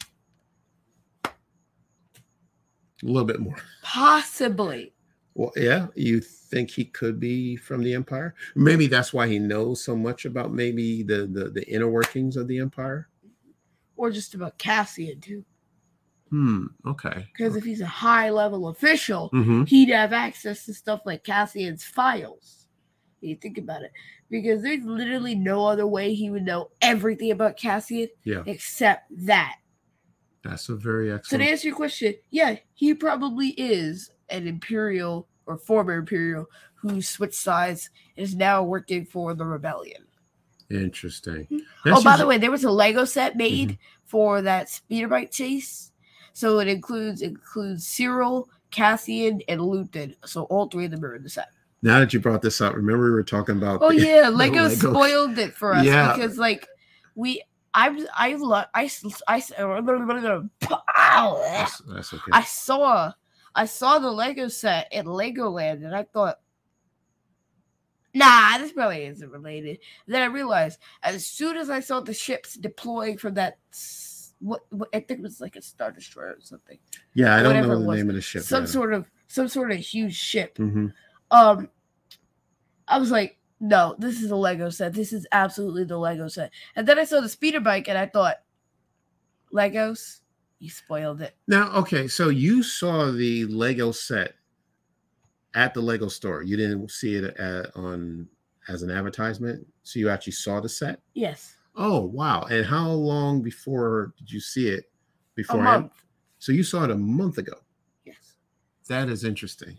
a 1.25 3.05
little 3.05 3.25
bit 3.25 3.39
more. 3.39 3.55
Possibly. 3.83 4.93
Well, 5.35 5.51
yeah, 5.55 5.88
you 5.95 6.19
think 6.19 6.71
he 6.71 6.83
could 6.85 7.19
be 7.19 7.55
from 7.55 7.81
the 7.83 7.93
Empire? 7.93 8.35
Maybe 8.55 8.88
that's 8.88 9.13
why 9.13 9.27
he 9.27 9.39
knows 9.39 9.83
so 9.83 9.95
much 9.95 10.25
about 10.25 10.51
maybe 10.53 11.03
the 11.03 11.27
the, 11.27 11.49
the 11.49 11.65
inner 11.71 11.88
workings 11.88 12.35
of 12.35 12.47
the 12.47 12.59
Empire. 12.59 13.07
Or 13.95 14.09
just 14.12 14.33
about 14.33 14.57
Cassian, 14.57 15.19
too. 15.21 15.45
Hmm. 16.29 16.65
Okay. 16.88 17.27
Because 17.33 17.55
if 17.55 17.63
he's 17.63 17.81
a 17.81 17.85
high 17.85 18.29
level 18.29 18.67
official, 18.69 19.29
Mm-hmm. 19.33 19.63
he'd 19.65 19.89
have 19.89 20.12
access 20.13 20.65
to 20.65 20.73
stuff 20.73 21.01
like 21.05 21.23
Cassian's 21.23 21.83
files. 21.83 22.67
You 23.21 23.35
think 23.35 23.57
about 23.57 23.81
it. 23.83 23.91
Because 24.30 24.62
there's 24.62 24.84
literally 24.86 25.34
no 25.36 25.65
other 25.65 25.88
way 25.88 26.13
he 26.13 26.30
would 26.30 26.44
know 26.44 26.70
everything 26.82 27.32
about 27.32 27.58
Cassian 27.58 28.08
Yeah. 28.24 28.44
except 28.46 29.06
that. 29.26 29.56
That's 30.44 30.70
a 30.70 30.76
very 30.76 31.12
excellent. 31.12 31.26
So 31.26 31.38
to 31.38 31.44
answer 31.52 31.68
your 31.70 31.76
question, 31.76 32.13
yeah, 32.30 32.58
he 32.74 32.94
probably 32.94 33.50
is 33.50 34.12
an 34.30 34.48
Imperial 34.48 35.28
or 35.48 35.58
former 35.58 35.94
Imperial 35.96 36.46
who 36.76 37.02
switched 37.02 37.34
sides 37.34 37.89
and 38.15 38.24
is 38.24 38.36
now 38.36 38.63
working 38.63 39.04
for 39.06 39.34
the 39.34 39.46
rebellion. 39.46 40.06
Interesting. 40.70 41.48
oh, 41.88 42.04
by 42.04 42.13
is- 42.13 42.20
the 42.20 42.28
way, 42.28 42.38
there 42.38 42.52
was 42.52 42.63
a 42.63 42.72
Lego 42.72 43.06
set 43.06 43.36
made 43.36 43.70
Mm-hmm. 43.70 43.82
for 44.06 44.42
that 44.44 44.70
speeder 44.70 45.08
bike 45.08 45.32
chase. 45.32 45.92
So 46.34 46.60
it 46.60 46.68
includes 46.68 47.22
includes 47.22 47.86
Cyril, 47.88 48.50
Cassian, 48.72 49.42
and 49.50 49.60
Luthen. 49.60 50.15
So 50.26 50.44
all 50.44 50.68
three 50.70 50.86
of 50.86 50.92
them 50.92 51.04
are 51.04 51.15
in 51.15 51.24
the 51.24 51.30
set. 51.30 51.50
Now 51.82 52.00
that 52.00 52.13
you 52.13 52.20
brought 52.20 52.42
this 52.42 52.62
up, 52.62 52.76
remember 52.76 53.06
we 53.06 53.12
were 53.12 53.24
talking 53.24 53.58
about. 53.58 53.80
Oh 53.82 53.89
the- 53.89 53.96
yeah, 54.06 54.30
Lego 54.30 54.63
Lego- 54.63 54.70
spoiled 54.94 55.38
it 55.38 55.54
for 55.54 55.74
us 55.74 55.86
Yeah. 55.86 56.13
because 56.15 56.38
like 56.38 56.68
we 57.15 57.42
I 57.74 58.06
I 58.15 58.34
love 58.36 58.65
I 58.74 58.89
I 59.28 59.42
ow, 59.52 61.42
That's, 61.44 61.78
that's 61.88 62.13
okay. 62.13 62.32
I 62.32 62.44
saw 62.44 63.12
I 63.56 63.65
saw 63.65 64.00
the 64.00 64.12
Lego 64.12 64.48
set 64.48 64.88
in 64.92 65.06
Legoland 65.06 65.86
and 65.86 65.96
I 65.96 66.04
thought 66.04 66.39
Nah, 68.15 68.58
this 68.58 68.72
probably 68.72 69.06
isn't 69.06 69.30
related. 69.32 69.78
Then 70.08 70.24
I 70.24 70.26
realized 70.26 70.80
as 71.04 71.28
soon 71.28 71.58
as 71.58 71.70
I 71.70 71.80
saw 71.80 72.00
the 72.00 72.13
ships 72.13 72.56
deploying 72.56 73.18
from 73.20 73.36
that 73.36 73.60
what, 74.39 74.62
what 74.70 74.89
I 74.94 75.00
think 75.02 75.20
it 75.20 75.24
was 75.24 75.39
like 75.39 75.56
a 75.56 75.62
star 75.62 75.92
destroyer 75.92 76.32
or 76.32 76.42
something. 76.42 76.80
yeah, 77.13 77.36
I 77.36 77.44
don't 77.44 77.48
whatever 77.50 77.68
know 77.76 77.80
the 77.82 77.86
was. 77.88 77.98
name 77.98 78.10
of 78.10 78.15
the 78.15 78.22
ship. 78.22 78.42
some 78.44 78.65
sort 78.65 78.94
of 78.94 79.06
some 79.28 79.48
sort 79.48 79.72
of 79.72 79.78
huge 79.78 80.15
ship. 80.15 80.58
hmm 80.58 80.88
Um 81.32 81.70
I 82.88 82.98
was 82.98 83.12
like, 83.12 83.38
no, 83.60 83.96
this 84.00 84.22
is 84.22 84.32
a 84.32 84.36
Lego 84.36 84.70
set. 84.70 84.94
This 84.94 85.13
is 85.13 85.28
absolutely 85.32 85.84
the 85.84 85.98
Lego 85.98 86.28
set. 86.28 86.52
And 86.76 86.88
then 86.88 86.98
I 86.98 87.04
saw 87.04 87.22
the 87.22 87.30
speeder 87.30 87.60
bike 87.60 87.88
and 87.88 87.98
I 87.98 88.08
thought, 88.08 88.38
Legos, 89.54 90.22
you 90.60 90.70
spoiled 90.70 91.22
it. 91.22 91.36
Now, 91.48 91.72
okay, 91.74 92.08
so 92.08 92.30
you 92.30 92.63
saw 92.63 93.12
the 93.12 93.46
Lego 93.46 93.92
set 93.92 94.34
at 95.54 95.74
the 95.74 95.82
Lego 95.82 96.08
store. 96.08 96.44
You 96.44 96.58
didn't 96.58 96.89
see 96.92 97.15
it 97.15 97.38
at, 97.38 97.76
on 97.76 98.28
as 98.68 98.84
an 98.84 98.92
advertisement, 98.92 99.65
so 99.84 100.00
you 100.00 100.10
actually 100.10 100.34
saw 100.34 100.60
the 100.60 100.70
set. 100.70 101.00
Yes. 101.13 101.56
Oh, 101.76 102.02
wow! 102.02 102.44
And 102.44 102.65
how 102.65 102.89
long 102.89 103.42
before 103.42 104.13
did 104.18 104.32
you 104.32 104.40
see 104.40 104.67
it? 104.67 104.92
Before 105.36 105.62
A 105.62 105.63
month. 105.63 105.94
So 106.40 106.52
you 106.52 106.63
saw 106.63 106.84
it 106.84 106.92
a 106.92 106.96
month 106.96 107.38
ago. 107.38 107.54
Yes. 108.06 108.36
That 108.88 109.10
is 109.10 109.23
interesting. 109.23 109.77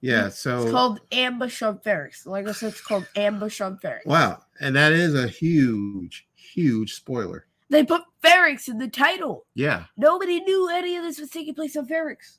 Yeah. 0.00 0.28
So 0.28 0.62
It's 0.62 0.70
called 0.70 1.00
Ambush 1.12 1.62
on 1.62 1.78
Ferrix. 1.78 2.26
I 2.26 2.52
said, 2.52 2.68
it's 2.72 2.80
called 2.80 3.08
Ambush 3.16 3.60
on 3.60 3.78
Ferrix. 3.78 4.06
wow, 4.06 4.42
and 4.60 4.76
that 4.76 4.92
is 4.92 5.14
a 5.14 5.26
huge, 5.28 6.26
huge 6.34 6.94
spoiler. 6.94 7.46
They 7.70 7.84
put 7.84 8.02
Ferrix 8.24 8.68
in 8.68 8.78
the 8.78 8.88
title. 8.88 9.44
Yeah, 9.54 9.84
Nobody 9.96 10.40
knew 10.40 10.68
any 10.70 10.96
of 10.96 11.02
this 11.04 11.18
was 11.20 11.30
taking 11.30 11.54
place 11.54 11.76
on 11.76 11.86
Ferrix. 11.86 12.38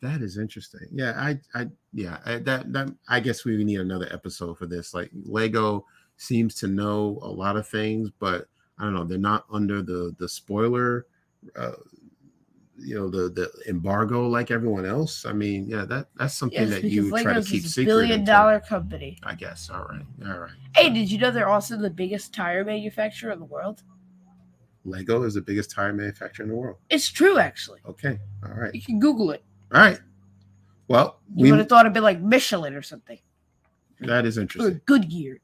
that 0.00 0.22
is 0.22 0.38
interesting. 0.38 0.88
Yeah, 0.92 1.12
I, 1.16 1.38
I, 1.54 1.66
yeah, 1.92 2.18
I, 2.24 2.38
that, 2.38 2.72
that. 2.72 2.94
I 3.08 3.20
guess 3.20 3.44
we 3.44 3.62
need 3.64 3.80
another 3.80 4.08
episode 4.10 4.56
for 4.56 4.66
this. 4.66 4.94
Like 4.94 5.10
Lego 5.24 5.84
seems 6.16 6.54
to 6.56 6.66
know 6.68 7.18
a 7.22 7.28
lot 7.28 7.56
of 7.56 7.68
things, 7.68 8.10
but 8.18 8.46
I 8.78 8.84
don't 8.84 8.94
know. 8.94 9.04
They're 9.04 9.18
not 9.18 9.44
under 9.52 9.82
the 9.82 10.14
the 10.18 10.28
spoiler, 10.28 11.06
uh, 11.56 11.72
you 12.82 12.94
know, 12.94 13.08
the 13.10 13.28
the 13.30 13.50
embargo 13.68 14.26
like 14.28 14.50
everyone 14.50 14.84
else. 14.86 15.24
I 15.26 15.32
mean, 15.32 15.66
yeah, 15.68 15.84
that 15.86 16.08
that's 16.16 16.34
something 16.34 16.60
Yes, 16.60 16.70
that 16.80 16.84
you 16.84 17.10
try 17.10 17.22
to 17.22 17.28
Legos 17.40 17.48
keep 17.50 17.60
is 17.64 17.66
a 17.66 17.68
secret. 17.70 17.86
billion 17.86 18.20
until- 18.20 18.34
dollar 18.34 18.60
company. 18.60 19.18
I 19.22 19.34
guess. 19.34 19.68
All 19.70 19.84
right. 19.84 20.04
All 20.26 20.38
right. 20.40 20.50
Hey, 20.74 20.90
did 20.90 21.10
you 21.10 21.18
know 21.18 21.30
they're 21.30 21.48
also 21.48 21.76
the 21.76 21.90
biggest 21.90 22.32
tire 22.34 22.64
manufacturer 22.64 23.32
in 23.32 23.38
the 23.38 23.44
world? 23.44 23.82
Lego 24.84 25.22
is 25.24 25.34
the 25.34 25.42
biggest 25.42 25.70
tire 25.70 25.92
manufacturer 25.92 26.44
in 26.44 26.48
the 26.50 26.56
world. 26.56 26.78
It's 26.88 27.08
true, 27.08 27.38
actually. 27.38 27.80
Okay. 27.86 28.18
All 28.44 28.54
right. 28.54 28.74
You 28.74 28.80
can 28.80 28.98
Google 28.98 29.30
it. 29.30 29.44
All 29.74 29.80
right. 29.80 30.00
Well, 30.88 31.20
You 31.36 31.42
we 31.44 31.50
would 31.52 31.60
have 31.60 31.68
thought 31.68 31.86
it'd 31.86 31.92
be 31.94 32.00
like 32.00 32.20
Michelin 32.20 32.74
or 32.74 32.82
something, 32.82 33.18
that 34.00 34.26
is 34.26 34.38
or 34.38 34.40
interesting. 34.42 34.80
Goodyear. 34.86 35.38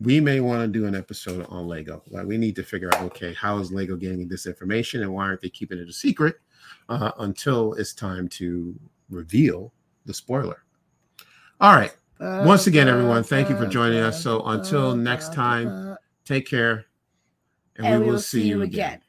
We 0.00 0.18
may 0.18 0.40
want 0.40 0.62
to 0.62 0.66
do 0.66 0.86
an 0.86 0.94
episode 0.96 1.46
on 1.50 1.68
Lego. 1.68 2.02
Like 2.08 2.26
we 2.26 2.38
need 2.38 2.56
to 2.56 2.62
figure 2.64 2.88
out, 2.94 3.02
okay, 3.02 3.34
how 3.34 3.58
is 3.58 3.70
Lego 3.70 3.94
getting 3.96 4.26
this 4.26 4.46
information, 4.46 5.02
and 5.02 5.12
why 5.12 5.24
aren't 5.26 5.42
they 5.42 5.50
keeping 5.50 5.78
it 5.78 5.88
a 5.88 5.92
secret 5.92 6.36
uh, 6.90 7.12
until 7.18 7.72
it's 7.74 7.94
time 7.94 8.28
to 8.28 8.78
reveal 9.08 9.72
the 10.04 10.12
spoiler? 10.12 10.64
All 11.60 11.74
right. 11.74 11.94
Once 12.20 12.66
again, 12.66 12.88
everyone, 12.88 13.22
thank 13.22 13.48
you 13.48 13.56
for 13.56 13.66
joining 13.66 14.00
us. 14.00 14.20
So 14.20 14.42
until 14.42 14.94
next 14.94 15.32
time, 15.32 15.96
Take 16.24 16.46
care, 16.46 16.86
and 17.76 18.00
we 18.00 18.06
will 18.06 18.20
see 18.20 18.46
you 18.46 18.62
again. 18.62 19.00